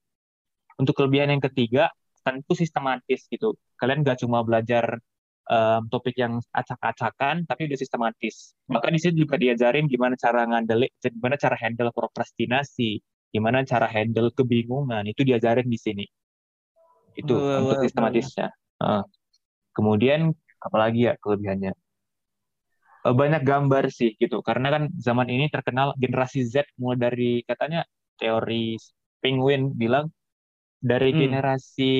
[0.79, 1.91] Untuk kelebihan yang ketiga,
[2.23, 3.55] tentu sistematis gitu.
[3.79, 4.99] Kalian gak cuma belajar
[5.47, 8.55] um, topik yang acak-acakan, tapi udah sistematis.
[8.67, 12.99] Maka di sini juga diajarin gimana cara ngandel, gimana cara handle prokrastinasi,
[13.31, 16.07] gimana cara handle kebingungan, itu diajarin di sini
[17.19, 18.55] itu uh, untuk sistematisnya.
[18.79, 19.03] Uh,
[19.79, 21.71] kemudian apalagi ya kelebihannya?
[23.07, 27.87] Uh, banyak gambar sih gitu, karena kan zaman ini terkenal generasi Z mulai dari katanya
[28.19, 28.75] teori
[29.23, 30.11] Penguin bilang
[30.83, 31.19] dari hmm.
[31.23, 31.95] generasi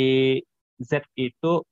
[0.83, 1.63] Z itu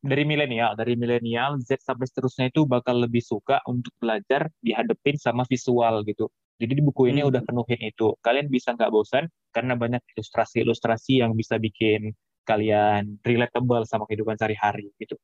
[0.00, 5.48] dari milenial, dari milenial Z sampai seterusnya itu bakal lebih suka untuk belajar dihadapin sama
[5.48, 6.28] visual gitu.
[6.60, 7.32] Jadi di buku ini hmm.
[7.32, 8.12] udah penuhin itu.
[8.20, 9.24] Kalian bisa nggak bosan
[9.56, 12.12] karena banyak ilustrasi-ilustrasi yang bisa bikin
[12.50, 15.14] kalian relatable sama kehidupan sehari-hari gitu.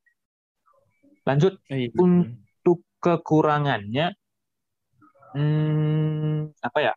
[1.27, 1.91] Lanjut oh, iya.
[1.99, 4.15] untuk kekurangannya,
[5.35, 6.93] hmm, apa ya?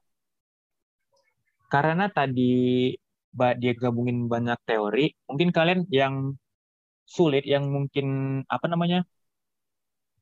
[1.67, 2.95] Karena tadi
[3.63, 5.11] dia gabungin banyak teori.
[5.27, 6.15] Mungkin kalian yang
[7.07, 8.07] sulit, yang mungkin
[8.47, 9.03] apa namanya,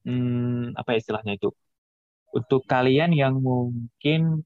[0.09, 1.53] hmm, apa istilahnya itu?
[2.33, 4.45] Untuk kalian yang mungkin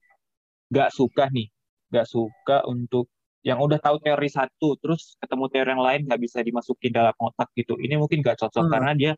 [0.71, 1.51] gak suka nih,
[1.91, 3.07] gak suka untuk
[3.43, 7.51] yang udah tahu teori satu, terus ketemu teori yang lain gak bisa dimasukin dalam otak
[7.59, 7.75] gitu.
[7.75, 8.73] Ini mungkin gak cocok hmm.
[8.73, 9.13] karena dia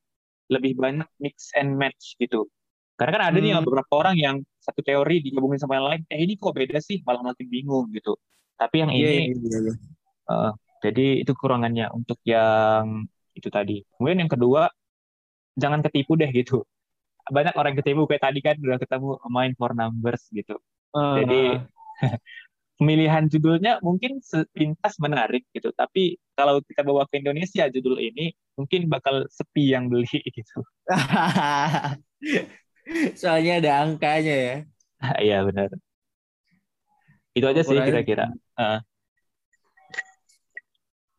[0.48, 2.48] lebih banyak mix and match gitu.
[2.96, 3.44] Karena kan ada hmm.
[3.44, 7.04] nih beberapa orang yang satu teori digabungin sama yang lain, eh ini kok beda sih,
[7.04, 8.16] malah makin bingung gitu.
[8.56, 9.76] Tapi yang iya, ini, yeah, yeah, yeah.
[10.24, 13.04] Uh, jadi itu kurangannya untuk yang
[13.36, 13.84] itu tadi.
[13.98, 14.72] Kemudian yang kedua,
[15.58, 16.64] jangan ketipu deh gitu.
[17.28, 20.56] Banyak orang ketipu kayak tadi kan udah ketemu main for numbers gitu.
[20.94, 21.20] Uh.
[21.20, 21.42] Jadi
[22.74, 28.90] pemilihan judulnya mungkin sepintas menarik gitu, tapi kalau kita bawa ke Indonesia judul ini mungkin
[28.90, 30.58] bakal sepi yang beli gitu.
[33.20, 34.56] Soalnya ada angkanya ya.
[35.24, 35.68] Iya benar.
[37.36, 38.32] Itu aja sih kira-kira.
[38.56, 38.80] Uh.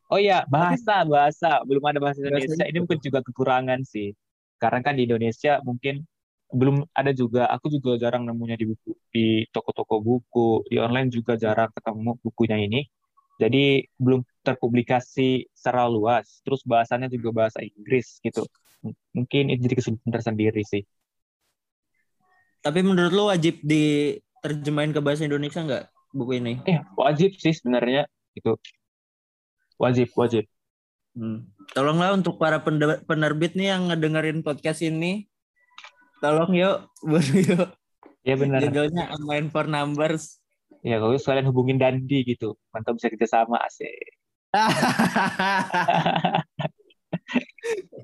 [0.10, 1.62] Oh iya, bahasa, bahasa.
[1.66, 2.66] Belum ada bahasa Indonesia.
[2.66, 4.14] Ini mungkin juga kekurangan sih.
[4.62, 6.06] Karena kan di Indonesia mungkin
[6.52, 7.50] belum ada juga.
[7.50, 12.58] Aku juga jarang nemunya di buku, di toko-toko buku, di online juga jarang ketemu bukunya
[12.62, 12.86] ini.
[13.36, 16.40] Jadi belum terpublikasi secara luas.
[16.46, 18.46] Terus bahasanya juga bahasa Inggris gitu.
[19.12, 20.84] Mungkin itu jadi kesulitan tersendiri sih.
[22.66, 26.54] Tapi menurut lo wajib diterjemahin ke bahasa Indonesia nggak buku ini?
[26.66, 28.58] Eh, wajib sih sebenarnya itu.
[29.76, 30.48] Wajib, wajib.
[31.16, 31.48] Hmm.
[31.72, 32.64] Tolonglah untuk para
[33.08, 35.28] penerbit nih yang ngedengerin podcast ini,
[36.22, 37.68] tolong yuk, baru yuk.
[38.26, 38.60] Ya benar.
[38.66, 40.42] Judulnya Online for Numbers.
[40.86, 43.94] Ya kalau sekalian hubungin Dandi gitu, mantap bisa kita sama asik.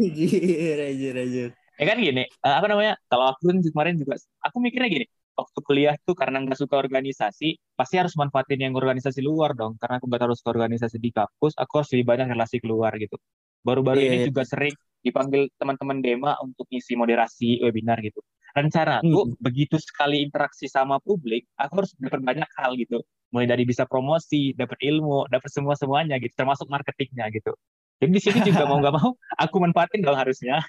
[0.01, 1.49] Anjir, anjir, anjir
[1.81, 4.13] ya kan gini uh, apa namanya kalau aku kan kemarin juga
[4.45, 9.25] aku mikirnya gini waktu kuliah tuh karena nggak suka organisasi pasti harus manfaatin yang organisasi
[9.25, 12.61] luar dong karena aku nggak harus ke organisasi di kampus aku harus lebih banyak relasi
[12.61, 13.17] keluar gitu
[13.65, 14.09] baru-baru yeah.
[14.13, 14.25] ini iya.
[14.29, 19.39] juga sering dipanggil teman-teman Dema untuk ngisi moderasi webinar gitu rencana aku hmm.
[19.39, 24.51] begitu sekali interaksi sama publik aku harus dapat banyak hal gitu mulai dari bisa promosi
[24.53, 27.55] dapat ilmu dapat semua semuanya gitu termasuk marketingnya gitu
[28.01, 29.09] jadi di sini juga mau nggak mau
[29.39, 30.59] aku manfaatin dong harusnya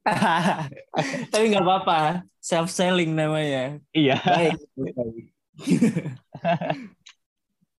[1.32, 3.76] Tapi nggak apa-apa, self selling namanya.
[3.92, 4.16] Iya.
[4.16, 4.56] Baik.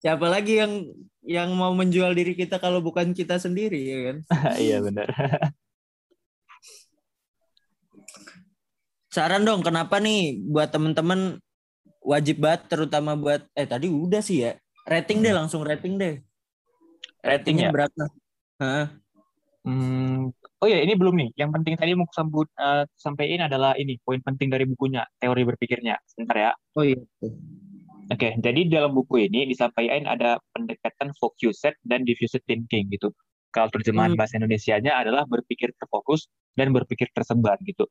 [0.00, 0.88] Siapa lagi yang
[1.20, 4.16] yang mau menjual diri kita kalau bukan kita sendiri ya kan?
[4.64, 5.08] iya benar.
[9.14, 11.42] Saran dong, kenapa nih buat temen-temen
[12.00, 14.56] wajib banget terutama buat eh tadi udah sih ya.
[14.88, 16.24] Rating deh langsung rating deh.
[17.20, 17.72] Ratingnya ya?
[17.74, 18.02] berapa?
[18.62, 18.86] Hah?
[19.60, 21.28] Hmm, oh ya ini belum nih.
[21.36, 26.00] Yang penting tadi mau sambut uh, sampaikan adalah ini poin penting dari bukunya, teori berpikirnya.
[26.08, 26.52] Sebentar ya.
[26.72, 26.96] Oh iya.
[28.10, 33.14] Oke, okay, jadi dalam buku ini disampaikan ada pendekatan focused dan diffused thinking gitu.
[33.54, 34.18] Kalau terjemahan hmm.
[34.18, 36.26] bahasa Indonesia-nya adalah berpikir terfokus
[36.58, 37.86] dan berpikir tersebar gitu.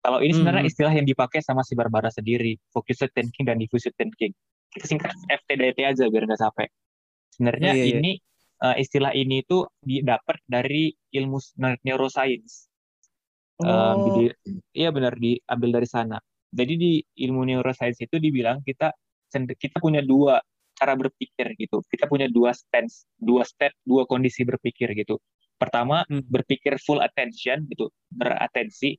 [0.00, 0.72] Kalau ini sebenarnya hmm.
[0.72, 4.32] istilah yang dipakai sama si Barbara sendiri, focused thinking dan diffused thinking.
[4.72, 6.68] Kita singkat FTDT aja biar nggak capek.
[7.36, 7.94] Sebenarnya iya, iya.
[8.00, 8.12] ini
[8.64, 11.40] uh, istilah ini itu didapat dari ilmu
[11.84, 12.72] neuroscience.
[13.60, 13.68] Oh.
[13.68, 14.24] Um, jadi,
[14.72, 16.16] iya benar diambil dari sana.
[16.48, 16.92] Jadi di
[17.28, 18.96] ilmu neuroscience itu dibilang kita
[19.32, 20.40] kita punya dua
[20.78, 21.82] cara berpikir gitu.
[21.86, 25.18] Kita punya dua stance, dua step, dua kondisi berpikir gitu.
[25.58, 26.26] Pertama hmm.
[26.30, 28.94] berpikir full attention gitu, beratensi,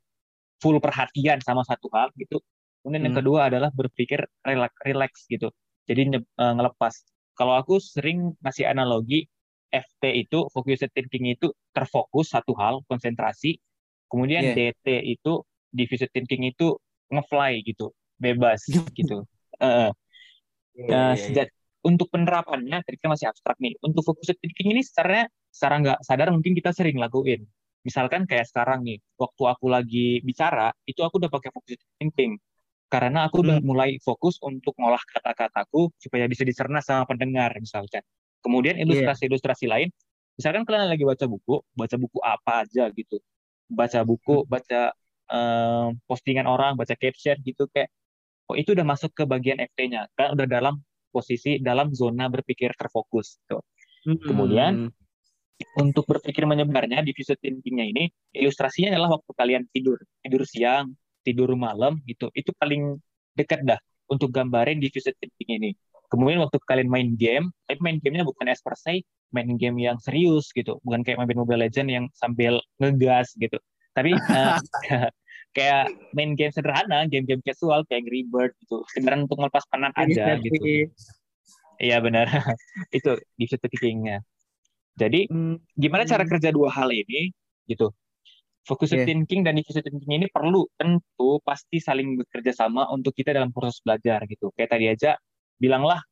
[0.60, 2.44] full perhatian sama satu hal gitu.
[2.84, 3.08] Kemudian hmm.
[3.12, 5.50] yang kedua adalah berpikir relax, relax gitu.
[5.88, 6.94] Jadi uh, ngelepas.
[7.40, 9.24] Kalau aku sering ngasih analogi
[9.72, 13.62] FT itu focused thinking itu terfokus satu hal konsentrasi
[14.10, 14.74] kemudian yeah.
[14.74, 16.76] DT itu diffused thinking itu
[17.14, 18.66] ngefly gitu bebas
[18.98, 19.24] gitu
[19.62, 19.94] uh,
[20.88, 21.48] yeah, yeah.
[21.84, 26.32] untuk penerapannya tadi kan masih abstrak nih untuk focused thinking ini secara secara nggak sadar
[26.32, 27.44] mungkin kita sering lakuin
[27.84, 32.40] misalkan kayak sekarang nih waktu aku lagi bicara itu aku udah pakai focused thinking
[32.90, 33.68] karena aku udah hmm.
[33.68, 38.02] mulai fokus untuk ngolah kata-kataku supaya bisa dicerna sama pendengar misalkan
[38.40, 39.72] Kemudian ilustrasi-ilustrasi yeah.
[39.76, 39.90] lain,
[40.40, 43.20] misalkan kalian lagi baca buku, baca buku apa aja gitu,
[43.68, 44.48] baca buku, hmm.
[44.48, 44.82] baca
[45.28, 47.92] um, postingan orang, baca caption gitu kayak,
[48.50, 50.82] oh itu udah masuk ke bagian FT-nya, kan udah dalam
[51.14, 53.38] posisi dalam zona berpikir terfokus.
[53.46, 53.58] Gitu.
[54.10, 54.18] Hmm.
[54.26, 54.74] Kemudian
[55.78, 61.52] untuk berpikir menyebarnya di visual thinking-nya ini, ilustrasinya adalah waktu kalian tidur, tidur siang, tidur
[61.54, 62.98] malam gitu, itu paling
[63.36, 65.72] dekat dah untuk gambarin diffusion thinking ini.
[66.10, 70.02] Kemudian waktu kalian main game, tapi main gamenya bukan as per se, main game yang
[70.02, 73.62] serius gitu, bukan kayak main Mobile Legend yang sambil ngegas gitu.
[73.94, 74.58] Tapi uh,
[75.50, 80.38] kayak main game sederhana, game-game casual kayak Angry Bird gitu, sekedar untuk melepas penat aja
[80.40, 80.90] gitu.
[81.80, 82.28] Iya benar.
[82.98, 84.20] itu diffusive thinkingnya.
[85.00, 85.64] Jadi Hmm.
[85.80, 87.32] gimana cara kerja dua hal ini
[87.66, 87.96] gitu.
[88.68, 89.08] Focused Iya.
[89.08, 93.80] thinking dan diffusive thinking ini perlu tentu pasti saling bekerja sama untuk kita dalam proses
[93.82, 94.52] belajar gitu.
[94.54, 95.12] Kayak tadi aja
[95.56, 96.04] bilanglah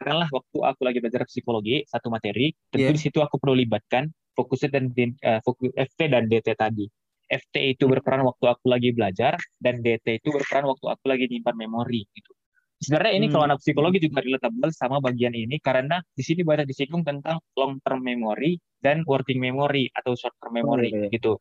[0.00, 2.96] katakanlah waktu aku lagi belajar psikologi satu materi, tentu Iya.
[2.96, 6.88] di situ aku perlu libatkan fokusnya dan eh, fokus FT dan DT tadi.
[7.30, 11.54] FT itu berperan waktu aku lagi belajar dan DT itu berperan waktu aku lagi nyimpan
[11.54, 12.34] memori gitu.
[12.80, 13.54] Sebenarnya ini kalau Hmm.
[13.54, 18.00] anak psikologi juga relatable sama bagian ini karena di sini banyak disinggung tentang long term
[18.02, 21.08] memory dan working memory atau short term memory Oh, iya.
[21.12, 21.38] gitu.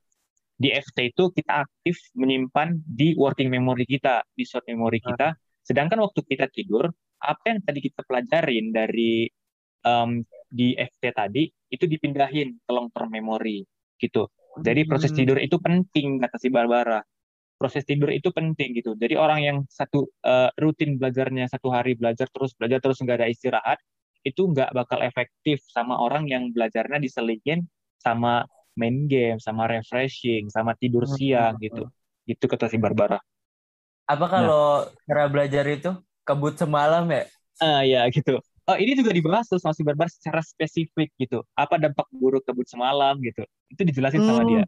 [0.60, 5.16] Di FT itu kita aktif menyimpan di working memory kita, di short memory Ah.
[5.16, 5.28] kita.
[5.64, 6.92] Sedangkan waktu kita tidur,
[7.24, 9.26] apa yang tadi kita pelajarin dari
[9.80, 10.10] em,
[10.52, 13.64] di FT tadi itu dipindahin ke long term memory
[13.96, 14.28] gitu.
[14.58, 15.16] Jadi proses Hmm.
[15.16, 17.00] tidur itu penting kata si Barbara.
[17.60, 18.96] Proses tidur itu penting gitu.
[18.96, 23.30] Jadi orang yang satu eh, rutin belajarnya satu hari belajar terus belajar terus nggak ada
[23.32, 23.80] istirahat
[24.26, 27.68] itu nggak bakal efektif sama orang yang belajarnya diselingin
[28.00, 28.46] sama
[28.80, 31.16] main game, sama refreshing, sama tidur Hmm.
[31.16, 31.88] siang gitu.
[32.28, 33.20] Gitu kata si Barbara.
[34.12, 34.60] Apa kalau
[35.08, 35.90] cara belajar itu
[36.28, 37.22] kebut semalam ya?
[37.62, 38.32] Ah ya gitu.
[38.70, 41.42] Oh ini juga dibahas tuh sama si Barbara secara spesifik gitu.
[41.58, 43.42] Apa dampak buruk kebut semalam gitu.
[43.74, 44.50] Itu dijelasin sama Hmm.
[44.54, 44.64] dia.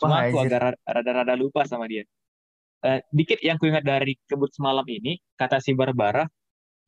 [0.00, 0.48] Cuma Wah, aku anjir.
[0.48, 2.08] agak ra- rada-rada lupa sama dia.
[2.86, 6.24] Eh, dikit yang ku ingat dari kebut semalam ini, kata si Barbara,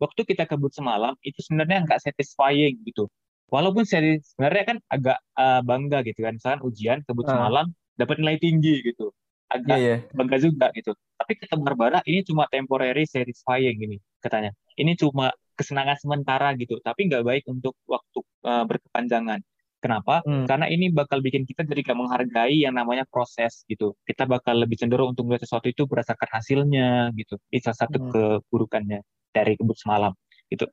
[0.00, 3.10] waktu kita kebut semalam itu sebenarnya nggak satisfying gitu.
[3.50, 7.34] Walaupun seri- sebenarnya kan agak eh, bangga gitu kan, misalkan ujian kebut Ah.
[7.36, 7.66] semalam
[7.98, 9.10] dapat nilai tinggi gitu,
[9.50, 9.96] agak iya.
[10.14, 10.94] bangga juga gitu.
[11.18, 14.54] Tapi kata Barbara ini cuma temporary satisfying ini katanya.
[14.78, 18.18] Ini cuma kesenangan sementara gitu, tapi nggak baik untuk waktu
[18.48, 19.40] eh, berkepanjangan.
[19.80, 20.20] Kenapa?
[20.28, 20.44] Hmm.
[20.44, 23.96] Karena ini bakal bikin kita jadi gak menghargai yang namanya proses gitu.
[24.04, 27.40] Kita bakal lebih cenderung untuk melihat sesuatu itu berdasarkan hasilnya gitu.
[27.48, 28.10] Itu salah satu Hmm.
[28.12, 29.00] keburukannya
[29.32, 30.12] dari kebut semalam
[30.52, 30.68] gitu.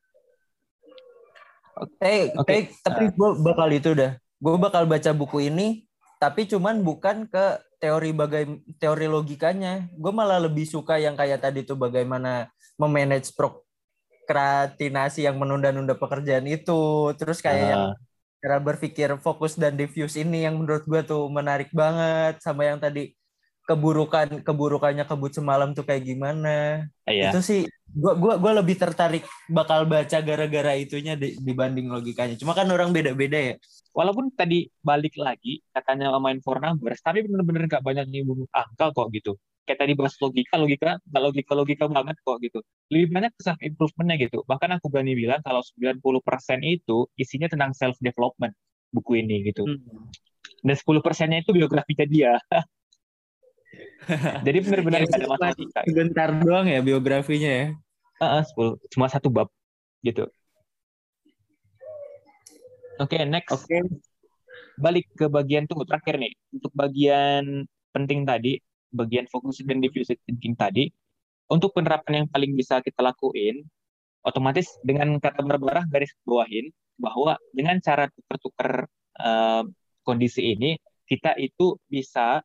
[2.04, 2.52] Eh, Oke.
[2.52, 4.20] eh, tapi gue bakal itu dah.
[4.44, 5.88] Gue bakal baca buku ini,
[6.20, 8.44] tapi cuman bukan ke teori bagai
[8.82, 9.88] teori logikanya.
[9.96, 13.32] Gue malah lebih suka yang kayak tadi tuh bagaimana memanage
[14.28, 16.72] prokrastinasi yang menunda-nunda pekerjaan itu.
[17.16, 17.96] Terus kayak yang Ah,
[18.44, 23.16] cara berpikir fokus dan diffuse ini yang menurut gue tuh menarik banget sama yang tadi
[23.68, 27.26] keburukan keburukannya kebut semalam tuh kayak gimana iya.
[27.30, 27.60] itu sih
[27.92, 32.96] gua gua gua lebih tertarik bakal baca gara-gara itunya di- dibanding logikanya cuma kan orang
[32.96, 33.56] beda-beda ya
[33.98, 39.08] Walaupun tadi balik lagi katanya main for numbers, tapi bener-bener gak banyak nyinggung angka kok
[39.10, 39.34] gitu.
[39.68, 42.60] Kayak tadi bahas logika, logika nggak logika-logika banget kok gitu.
[42.88, 44.40] Lebih banyak ke self improvementnya gitu.
[44.48, 48.56] Bahkan aku berani bilang kalau 90% itu isinya tentang self development
[48.96, 49.68] buku ini gitu.
[50.64, 52.34] Dan 10 persennya itu biografinya dia.
[54.48, 55.80] Jadi benar-benar Ya, ada matematika.
[55.84, 55.92] Gitu.
[55.92, 57.68] sebentar doang ya biografinya ya
[58.18, 58.82] Heeh, 10.
[58.90, 59.52] Cuma satu bab
[60.02, 60.26] gitu.
[62.98, 63.54] Oke, next.
[63.54, 63.78] oke
[64.78, 66.34] Balik ke bagian tunggu terakhir nih.
[66.54, 68.58] Untuk bagian penting tadi,
[68.92, 70.90] bagian fokus dan diffusive thinking tadi,
[71.48, 73.64] untuk penerapan yang paling bisa kita lakuin,
[74.28, 76.68] otomatis dengan kata Barbara garis bawahin
[77.00, 78.88] bahwa dengan cara tukar-tukar
[79.20, 79.64] eh,
[80.04, 80.76] kondisi ini,
[81.08, 82.44] kita itu bisa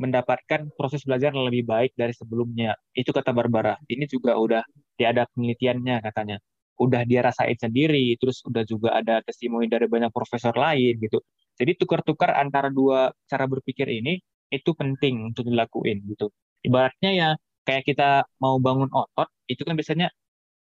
[0.00, 2.78] mendapatkan proses belajar yang lebih baik dari sebelumnya.
[2.96, 3.76] Itu kata Barbara.
[3.90, 4.62] Ini juga udah
[5.02, 6.38] ada penelitiannya katanya.
[6.78, 11.20] Udah dia rasain sendiri, terus udah juga ada testimoni dari banyak profesor lain gitu.
[11.58, 14.22] Jadi tukar-tukar antara dua cara berpikir ini
[14.56, 16.28] itu penting untuk dilakuin gitu.
[16.66, 17.28] Ibaratnya ya
[17.66, 20.08] kayak kita mau bangun otot, itu kan biasanya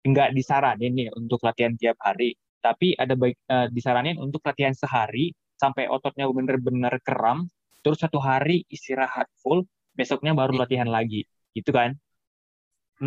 [0.07, 5.33] nggak disaranin nih untuk latihan tiap hari, tapi ada baik eh, disaranin untuk latihan sehari
[5.61, 7.49] sampai ototnya benar-benar keram,
[7.83, 9.65] terus satu hari istirahat full,
[9.97, 11.25] besoknya baru latihan lagi,
[11.57, 11.97] gitu kan?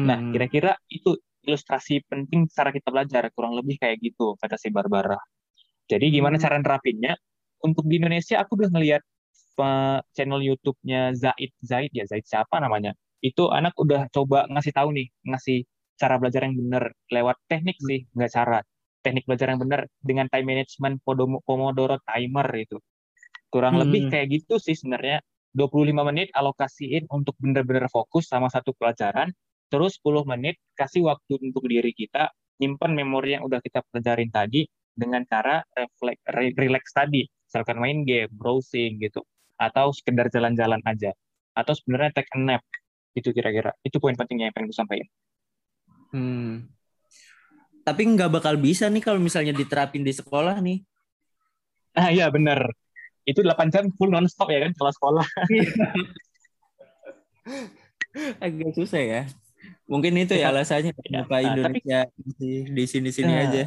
[0.08, 0.32] Nah, Hmm.
[0.32, 5.16] kira-kira itu ilustrasi penting cara kita belajar, kurang lebih kayak gitu, kata si Barbara.
[5.90, 6.44] Jadi gimana Hmm.
[6.44, 7.14] cara nerapinnya?
[7.64, 9.19] Untuk di Indonesia, aku udah ngeliat eh,
[10.16, 12.96] channel YouTube-nya Zaid, Zaid ya, Zaid siapa namanya?
[13.20, 15.64] Itu anak udah coba ngasih tahu nih, ngasih
[16.00, 18.58] cara belajar yang benar lewat teknik sih, nggak cara.
[19.04, 21.00] Teknik belajar yang benar dengan time management
[21.44, 22.80] Pomodoro timer itu.
[23.52, 23.84] Kurang Hmm.
[23.84, 25.20] lebih kayak gitu sih sebenarnya.
[25.50, 29.34] 25 menit alokasiin untuk benar-benar fokus sama satu pelajaran,
[29.66, 32.30] terus 10 menit kasih waktu untuk diri kita
[32.62, 34.62] nyimpan memori yang udah kita pelajarin tadi
[34.94, 39.26] dengan cara refleks re- relax tadi, misalkan main game, browsing gitu,
[39.60, 41.12] atau sekedar jalan-jalan aja,
[41.52, 42.64] atau sebenarnya take a nap,
[43.12, 43.76] itu kira-kira.
[43.84, 45.08] Itu poin pentingnya yang pengen gue sampaikan.
[46.16, 46.64] Hmm.
[47.84, 50.80] Tapi nggak bakal bisa nih kalau misalnya diterapin di sekolah nih.
[51.92, 52.72] Ah iya bener.
[53.28, 55.26] Itu 8 jam full non-stop ya kan kalau sekolah.
[58.42, 59.22] Agak susah ya.
[59.90, 62.00] Mungkin itu ya alasannya Ya, kenapa nah, tapi- Indonesia
[62.38, 63.64] di, di sini-sini Nah, aja.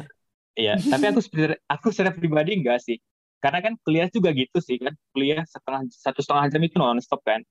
[0.54, 2.96] Iya, tapi aku sebenarnya aku secara pribadi enggak sih.
[3.44, 4.96] Karena kan kuliah juga gitu sih kan.
[5.12, 7.44] Kuliah setengah satu setengah jam itu non-stop kan.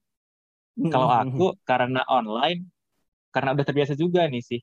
[0.89, 2.65] Kalau aku karena online,
[3.29, 4.57] karena udah terbiasa juga nih sih.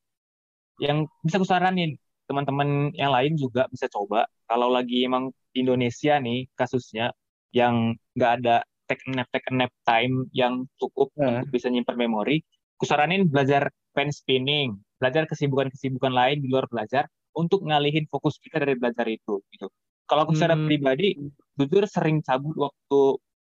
[0.83, 1.95] Yang bisa aku saranin
[2.27, 4.27] teman-teman yang lain juga bisa coba.
[4.51, 7.15] Kalau lagi emang Indonesia nih kasusnya
[7.55, 11.47] yang nggak ada take nap take nap time yang cukup Nah.
[11.47, 12.43] untuk bisa nyimpan memori,
[12.75, 17.07] aku saranin belajar pen spinning, belajar kesibukan-kesibukan lain di luar belajar
[17.39, 19.71] untuk ngalihin fokus kita dari belajar itu gitu.
[20.11, 20.67] Kalau aku secara Hmm.
[20.67, 21.15] pribadi
[21.55, 23.01] jujur sering cabut waktu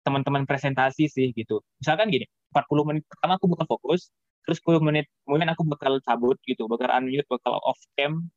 [0.04, 1.64] teman-teman presentasi sih gitu.
[1.80, 4.12] Misalkan gini, 40 menit pertama aku bakal fokus,
[4.44, 8.28] terus 10 menit kemudian aku bakal cabut gitu, bakal unmute, bakal off cam,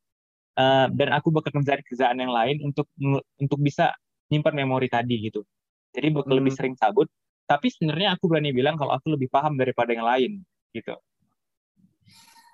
[0.55, 2.87] eh, dan aku bakal ngerjain kerjaan yang lain untuk
[3.43, 3.91] untuk bisa
[4.31, 5.43] nyimpan memori tadi gitu.
[5.91, 6.47] Jadi bakal Hmm.
[6.47, 7.11] lebih sering cabut,
[7.51, 10.95] tapi sebenarnya aku berani bilang kalau aku lebih paham daripada yang lain gitu.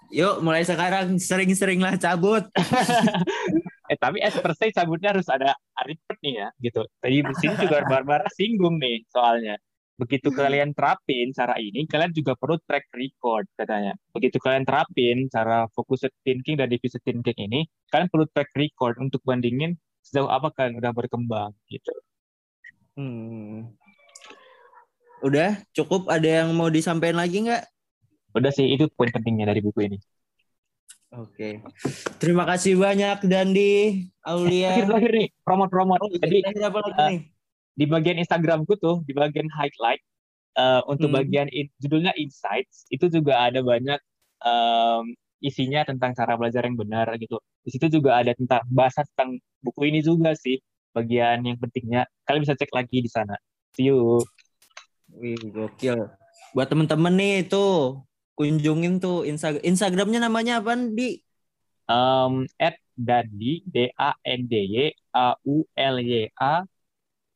[0.09, 2.49] Yuk, mulai sekarang sering-seringlah cabut.
[3.89, 6.83] Eh tapi as per se cabutnya harus ada report nih ya gitu.
[7.01, 9.57] Tadi di sini juga Barbara singgung nih soalnya.
[9.99, 13.99] Begitu kalian terapin cara ini, kalian juga perlu track record katanya.
[14.15, 19.19] Begitu kalian terapin cara focus thinking dan diffuse thinking ini, kalian perlu track record untuk
[19.27, 19.75] bandingin
[20.07, 21.91] sejauh apa kalian udah berkembang gitu.
[22.95, 23.75] Hmm.
[25.23, 26.07] Udah, cukup.
[26.07, 27.67] Ada yang mau disampaikan lagi nggak?
[28.39, 29.99] Udah sih itu poin pentingnya dari buku ini.
[31.09, 31.65] Oke.
[32.21, 34.77] Terima kasih banyak Dandi, Aulia.
[34.77, 36.01] Terakhir-terakhir nih, promote-promote.
[36.05, 37.21] Oh, Jadi terakhir apa lagi nih?
[37.79, 40.03] di bagian Instagramku tuh, di bagian highlight,
[40.59, 41.19] eh, untuk Hmm.
[41.23, 43.97] bagian in- judulnya Insights, itu juga ada banyak
[44.39, 47.43] em, isinya tentang cara belajar yang benar gitu.
[47.67, 50.63] Di situ juga ada tentang bahasa tentang buku ini juga sih,
[50.95, 52.07] bagian yang pentingnya.
[52.23, 53.35] Kalian bisa cek lagi di sana.
[53.75, 54.23] See you.
[55.11, 56.07] Wih, gokil.
[56.55, 57.99] Buat temen-temen nih itu
[58.39, 59.67] kunjungin tuh Instagram.
[59.67, 61.19] Instagramnya namanya apa di?
[61.91, 66.63] Um, at Dandi, D A N D Y A U L Y A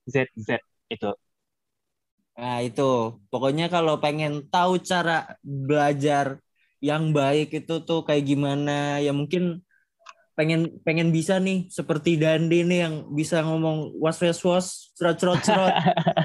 [0.07, 1.11] Z Z itu.
[2.39, 6.39] Nah itu, pokoknya kalau pengen tahu cara belajar
[6.79, 9.63] yang baik itu tuh kayak gimana, ya mungkin
[10.39, 15.41] pengen pengen bisa nih seperti Dandi nih yang bisa ngomong was was was, cerot cerot
[15.43, 15.75] cerot,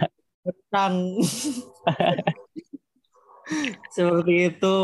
[0.45, 0.93] tentang
[3.95, 4.75] seperti itu.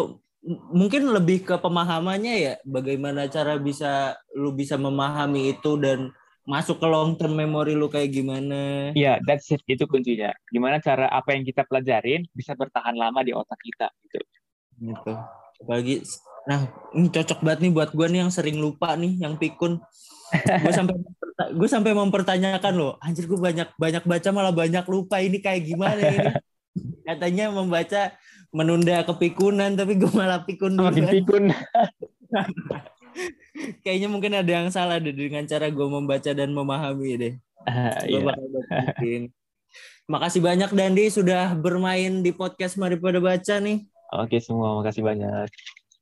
[0.76, 6.12] Mungkin lebih ke pemahamannya ya, bagaimana cara bisa lu bisa memahami itu dan
[6.44, 8.92] masuk ke long term memory lu kayak gimana.
[8.92, 9.64] Iya, that's it.
[9.64, 10.36] Itu kuncinya.
[10.52, 14.20] Gimana cara apa yang kita pelajarin bisa bertahan lama di otak kita gitu.
[14.84, 15.16] gitu
[15.64, 16.04] apalagi
[16.44, 19.80] nah ini cocok banget nih buat gue nih yang sering lupa nih yang pikun
[20.36, 20.96] gue sampai
[21.56, 26.04] gue sampai mempertanyakan loh anjir gue banyak banyak baca malah banyak lupa ini kayak gimana
[26.04, 26.30] ini
[27.08, 28.12] katanya membaca
[28.54, 31.44] menunda kepikunan tapi gue malah pikun Makin pikun.
[33.86, 37.34] kayaknya mungkin ada yang salah deh dengan cara gue membaca dan memahami deh
[37.64, 38.20] Gua iya.
[38.20, 38.48] bakal.
[40.04, 43.88] Makasih banyak Dandi sudah bermain di podcast Mari Pada Baca nih.
[44.14, 45.48] Oke semua, makasih banyak.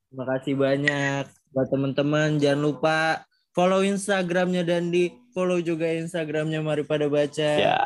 [0.09, 2.41] Terima kasih banyak buat teman-teman.
[2.41, 3.23] Jangan lupa
[3.53, 7.49] follow Instagramnya Dandi, follow juga Instagramnya Mari Pada Baca.
[7.61, 7.77] Ya.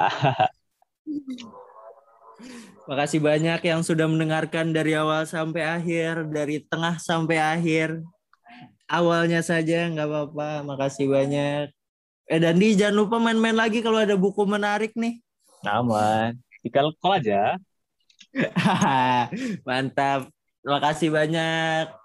[2.85, 8.05] Makasih banyak yang sudah mendengarkan dari awal sampai akhir, dari tengah sampai akhir.
[8.85, 10.61] Awalnya saja nggak apa-apa.
[10.61, 11.73] Makasih banyak.
[12.29, 15.17] Eh Dandi jangan lupa main-main lagi kalau ada buku menarik nih.
[15.65, 16.37] Aman.
[16.61, 17.57] Tinggal call aja.
[19.67, 20.29] Mantap.
[20.61, 22.04] Terima kasih banyak.